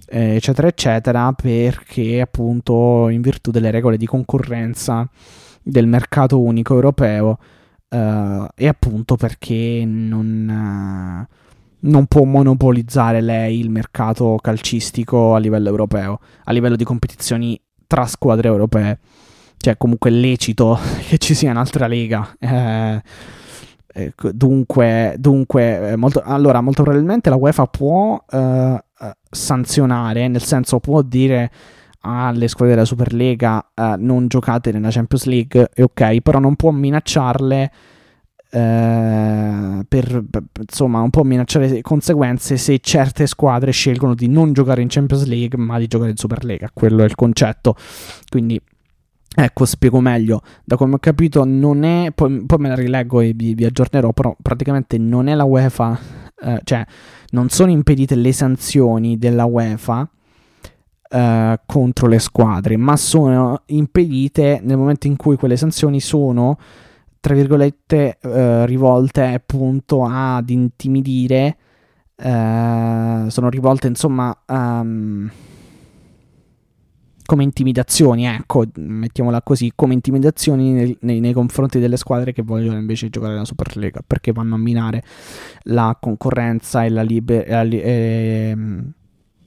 eh, 0.10 0.36
eccetera 0.36 0.68
eccetera 0.68 1.34
perché 1.34 2.22
appunto 2.22 3.10
in 3.10 3.22
virtù 3.22 3.52
delle 3.52 3.72
regole 3.72 3.98
di 3.98 4.06
concorrenza 4.06 5.10
del 5.62 5.88
mercato 5.88 6.39
unico 6.39 6.74
europeo 6.76 7.39
eh, 7.89 8.48
e 8.56 8.68
appunto 8.68 9.16
perché 9.16 9.84
non, 9.86 11.28
eh, 11.30 11.36
non 11.80 12.06
può 12.08 12.24
monopolizzare 12.24 13.22
lei 13.22 13.60
il 13.60 13.70
mercato 13.70 14.38
calcistico 14.42 15.36
a 15.36 15.38
livello 15.38 15.70
europeo, 15.70 16.20
a 16.46 16.52
livello 16.52 16.76
di 16.76 16.84
competizioni 16.84 17.60
tra 17.86 18.06
squadre 18.06 18.48
europee. 18.48 19.00
Cioè, 19.58 19.78
comunque 19.78 20.10
è 20.10 20.14
lecito 20.14 20.78
che 21.08 21.18
ci 21.18 21.34
sia 21.34 21.52
un'altra 21.52 21.88
lega. 21.88 22.36
Eh, 22.40 23.02
Ecco, 24.00 24.32
dunque, 24.32 25.16
dunque 25.18 25.96
molto, 25.96 26.22
allora, 26.24 26.62
molto 26.62 26.84
probabilmente 26.84 27.32
la 27.32 27.36
UEFA 27.36 27.66
può 27.66 28.24
uh, 28.30 28.78
sanzionare, 29.28 30.28
nel 30.28 30.44
senso 30.44 30.80
può 30.80 31.02
dire 31.02 31.50
alle 32.02 32.48
squadre 32.48 32.76
della 32.76 32.86
Superlega 32.86 33.72
uh, 33.74 33.96
non 33.98 34.28
giocate 34.28 34.72
nella 34.72 34.92
Champions 34.92 35.26
League, 35.26 35.72
è 35.74 35.82
ok, 35.82 36.22
però 36.22 36.38
non 36.38 36.56
può 36.56 36.70
minacciarle 36.70 37.72
uh, 38.52 39.84
per, 39.88 40.24
insomma, 40.60 41.00
non 41.00 41.10
può 41.10 41.24
minacciare 41.24 41.82
conseguenze 41.82 42.58
se 42.58 42.80
certe 42.80 43.28
squadre 43.28 43.72
scelgono 43.72 44.14
di 44.16 44.28
non 44.28 44.54
giocare 44.54 44.82
in 44.82 44.88
Champions 44.89 45.26
League 45.26 45.58
ma 45.58 45.78
di 45.78 45.88
giocare 45.88 46.12
in 46.12 46.18
Superlega, 46.18 46.70
quello 46.74 47.04
è 47.04 47.06
il 47.06 47.16
concetto. 47.16 47.76
Quindi 48.30 48.60
Ecco, 49.39 49.66
spiego 49.66 50.00
meglio. 50.00 50.41
Da 50.64 50.78
come 50.78 50.95
ho 50.95 50.98
capito, 50.98 51.43
non 51.45 51.84
è. 51.84 52.12
Poi, 52.12 52.43
poi 52.48 52.58
me 52.58 52.70
la 52.70 52.76
rileggo 52.76 53.22
e 53.22 53.34
vi, 53.36 53.54
vi, 53.54 53.66
aggiornerò. 53.66 54.12
Però 54.12 54.36
praticamente 54.41 54.98
non 54.98 55.28
è 55.28 55.36
la 55.36 55.43
UEFA. 55.43 56.00
Eh, 56.41 56.62
cioè, 56.64 56.84
non 57.32 57.50
sono 57.50 57.70
impedite 57.70 58.16
le 58.16 58.32
sanzioni 58.32 59.20
della 59.20 59.45
UEFA 59.45 60.10
eh, 61.10 61.60
contro 61.66 62.08
le 62.08 62.20
squadre, 62.20 62.78
ma 62.78 62.98
sono 62.98 63.62
impedite 63.68 64.60
nel 64.64 64.78
momento 64.78 65.08
in 65.08 65.16
cui 65.16 65.36
quelle 65.36 65.56
sanzioni 65.56 66.00
sono, 66.00 66.58
tra 67.20 67.34
virgolette, 67.34 68.18
eh, 68.22 68.65
rivolte 68.65 69.24
appunto 69.24 70.05
ad 70.05 70.49
intimidire. 70.49 71.57
Eh, 72.15 73.26
sono 73.28 73.49
rivolte, 73.49 73.88
insomma. 73.88 74.36
Um, 74.47 75.30
come 77.28 77.43
intimidazioni, 77.43 78.26
ecco, 78.26 78.63
mettiamola 78.76 79.41
così, 79.41 79.74
come 79.76 79.93
intimidazioni 79.93 80.72
nei, 80.72 80.97
nei, 81.01 81.20
nei, 81.20 81.34
confronti 81.34 81.78
delle 81.78 81.97
squadre 81.97 82.32
che 82.32 82.41
vogliono 82.41 82.80
invece 82.80 83.09
giocare 83.09 83.34
nella 83.34 83.45
Superlega, 83.45 84.01
perché 84.07 84.32
vanno 84.32 84.55
a 84.55 84.57
minare 84.57 85.03
la 85.63 85.95
concorrenza 85.99 86.86
e 86.86 86.89
la, 86.89 87.01
liber- 87.01 87.47
la, 87.49 87.63
eh, 87.63 88.55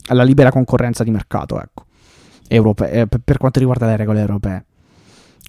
la 0.09 0.23
libera 0.23 0.51
concorrenza 0.51 1.05
di 1.05 1.11
mercato, 1.11 1.59
ecco, 1.59 1.87
Europe- 2.49 2.91
eh, 2.91 3.07
per 3.07 3.39
quanto 3.39 3.59
riguarda 3.59 3.87
le 3.87 3.97
regole 3.97 4.21
europee. 4.21 4.65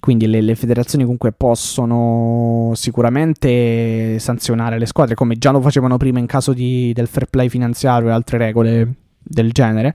Quindi 0.02 0.26
le, 0.26 0.40
le, 0.40 0.56
federazioni 0.56 1.04
comunque 1.04 1.30
possono 1.30 2.72
sicuramente 2.74 4.18
sanzionare 4.18 4.76
le 4.76 4.86
squadre, 4.86 5.14
come 5.14 5.36
già 5.36 5.52
lo 5.52 5.60
facevano 5.60 5.96
prima 5.96 6.18
in 6.18 6.26
caso 6.26 6.52
di, 6.52 6.92
del 6.92 7.06
fair 7.06 7.26
play 7.26 7.48
finanziario 7.48 8.08
e 8.08 8.10
altre 8.10 8.36
regole 8.36 8.94
del 9.22 9.52
genere 9.52 9.94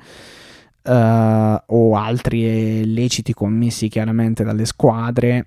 uh, 0.83 1.61
o 1.65 1.97
altri 1.97 2.79
illeciti 2.83 3.33
commessi 3.33 3.89
chiaramente 3.89 4.45
dalle 4.45 4.63
squadre 4.63 5.45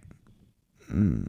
mm, 0.92 1.22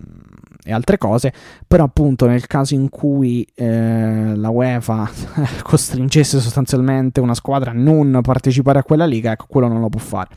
e 0.66 0.74
altre 0.74 0.98
cose, 0.98 1.32
però 1.66 1.86
appunto 1.86 2.28
nel 2.28 2.46
caso 2.48 2.74
in 2.74 2.90
cui 2.90 3.48
eh, 3.56 4.36
la 4.36 4.50
UEFA 4.50 5.10
costringesse 5.64 6.42
sostanzialmente 6.42 7.22
una 7.22 7.34
squadra 7.34 7.72
a 7.72 7.76
non 7.76 8.20
partecipare 8.22 8.80
a 8.80 8.84
quella 8.84 9.06
liga, 9.06 9.32
ecco, 9.32 9.46
quello 9.48 9.70
non 9.70 9.80
lo 9.80 9.88
può 9.88 10.02
fare. 10.02 10.28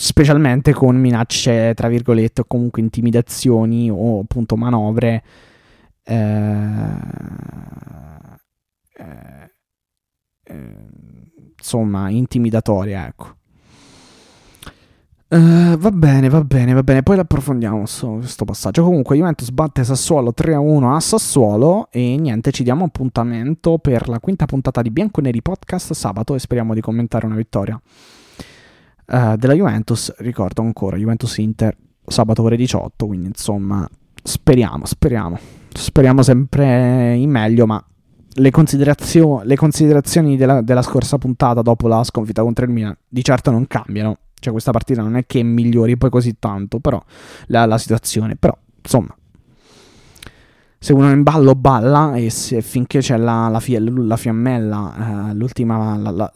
Specialmente 0.00 0.72
con 0.72 0.94
minacce, 0.94 1.74
tra 1.74 1.88
virgolette, 1.88 2.42
o 2.42 2.44
comunque 2.44 2.80
intimidazioni 2.80 3.90
o 3.90 4.20
appunto 4.20 4.54
manovre. 4.56 5.24
Eh, 6.04 6.14
eh, 10.44 10.86
insomma, 11.58 12.10
intimidatoria, 12.10 13.08
ecco. 13.08 13.34
Uh, 15.30 15.76
va 15.76 15.90
bene, 15.90 16.28
va 16.28 16.44
bene, 16.44 16.72
va 16.74 16.84
bene. 16.84 17.02
Poi 17.02 17.16
l'approfondiamo 17.16 17.78
questo 17.80 18.44
passaggio. 18.44 18.84
Comunque, 18.84 19.16
Juventus 19.16 19.50
batte 19.50 19.82
Sassuolo 19.82 20.32
3-1 20.32 20.94
a 20.94 21.00
Sassuolo. 21.00 21.88
E 21.90 22.16
niente, 22.16 22.52
ci 22.52 22.62
diamo 22.62 22.84
appuntamento 22.84 23.78
per 23.78 24.08
la 24.08 24.20
quinta 24.20 24.46
puntata 24.46 24.80
di 24.80 24.90
Bianconeri 24.92 25.42
Podcast 25.42 25.92
sabato. 25.92 26.36
E 26.36 26.38
speriamo 26.38 26.72
di 26.72 26.80
commentare 26.80 27.26
una 27.26 27.34
vittoria 27.34 27.78
uh, 29.08 29.36
della 29.36 29.54
Juventus. 29.54 30.14
Ricordo 30.18 30.62
ancora 30.62 30.96
Juventus 30.96 31.36
Inter 31.38 31.76
sabato 32.06 32.42
ore 32.42 32.56
18. 32.56 33.06
Quindi, 33.06 33.26
insomma, 33.26 33.88
speriamo, 34.22 34.84
speriamo. 34.84 35.38
Speriamo 35.72 36.22
sempre 36.22 37.14
in 37.14 37.30
meglio, 37.30 37.66
ma 37.66 37.82
le, 38.34 38.50
considerazio- 38.50 39.42
le 39.42 39.56
considerazioni 39.56 40.36
della, 40.36 40.62
della, 40.62 40.82
scorsa 40.82 41.18
puntata 41.18 41.62
dopo 41.62 41.88
la 41.88 42.02
sconfitta 42.04 42.42
contro 42.42 42.64
il 42.64 42.70
Milan 42.70 42.96
di 43.06 43.22
certo 43.22 43.50
non 43.50 43.66
cambiano. 43.66 44.18
Cioè, 44.40 44.52
questa 44.52 44.70
partita 44.70 45.02
non 45.02 45.16
è 45.16 45.26
che 45.26 45.42
migliori 45.42 45.96
poi 45.96 46.10
così 46.10 46.36
tanto, 46.38 46.78
però 46.78 47.02
la, 47.46 47.66
la 47.66 47.78
situazione. 47.78 48.36
Però, 48.36 48.56
insomma, 48.82 49.14
se 50.78 50.92
uno 50.92 51.10
è 51.10 51.12
in 51.12 51.24
ballo 51.24 51.56
balla 51.56 52.14
e 52.14 52.30
se, 52.30 52.62
finché 52.62 53.00
c'è 53.00 53.16
la, 53.16 53.48
la, 53.48 53.58
fia, 53.58 53.80
la 53.80 54.16
fiammella, 54.16 55.30
eh, 55.30 55.34
l'ultima, 55.34 55.96
la, 55.96 56.30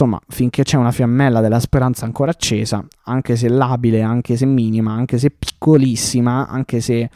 insomma, 0.00 0.18
finché 0.28 0.62
c'è 0.62 0.78
una 0.78 0.92
fiammella 0.92 1.40
della 1.42 1.60
speranza 1.60 2.06
ancora 2.06 2.30
accesa, 2.30 2.82
anche 3.04 3.36
se 3.36 3.48
labile, 3.48 4.00
anche 4.00 4.36
se 4.36 4.46
minima, 4.46 4.92
anche 4.92 5.18
se 5.18 5.30
piccolissima, 5.30 6.48
anche 6.48 6.80
se 6.80 7.10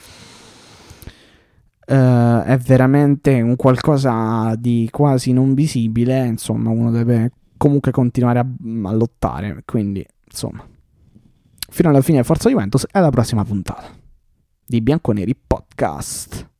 Uh, 1.86 2.40
è 2.40 2.56
veramente 2.64 3.42
un 3.42 3.56
qualcosa 3.56 4.54
di 4.56 4.88
quasi 4.90 5.34
non 5.34 5.52
visibile, 5.52 6.24
insomma, 6.24 6.70
uno 6.70 6.90
deve 6.90 7.32
comunque 7.58 7.90
continuare 7.90 8.38
a, 8.38 8.46
a 8.84 8.92
lottare, 8.94 9.64
quindi, 9.66 10.02
insomma, 10.24 10.66
fino 11.68 11.90
alla 11.90 12.00
fine 12.00 12.24
Forza 12.24 12.48
Juventus 12.48 12.84
e 12.84 12.98
alla 12.98 13.10
prossima 13.10 13.44
puntata 13.44 13.84
di 14.64 14.80
Bianconeri 14.80 15.36
Podcast. 15.36 16.53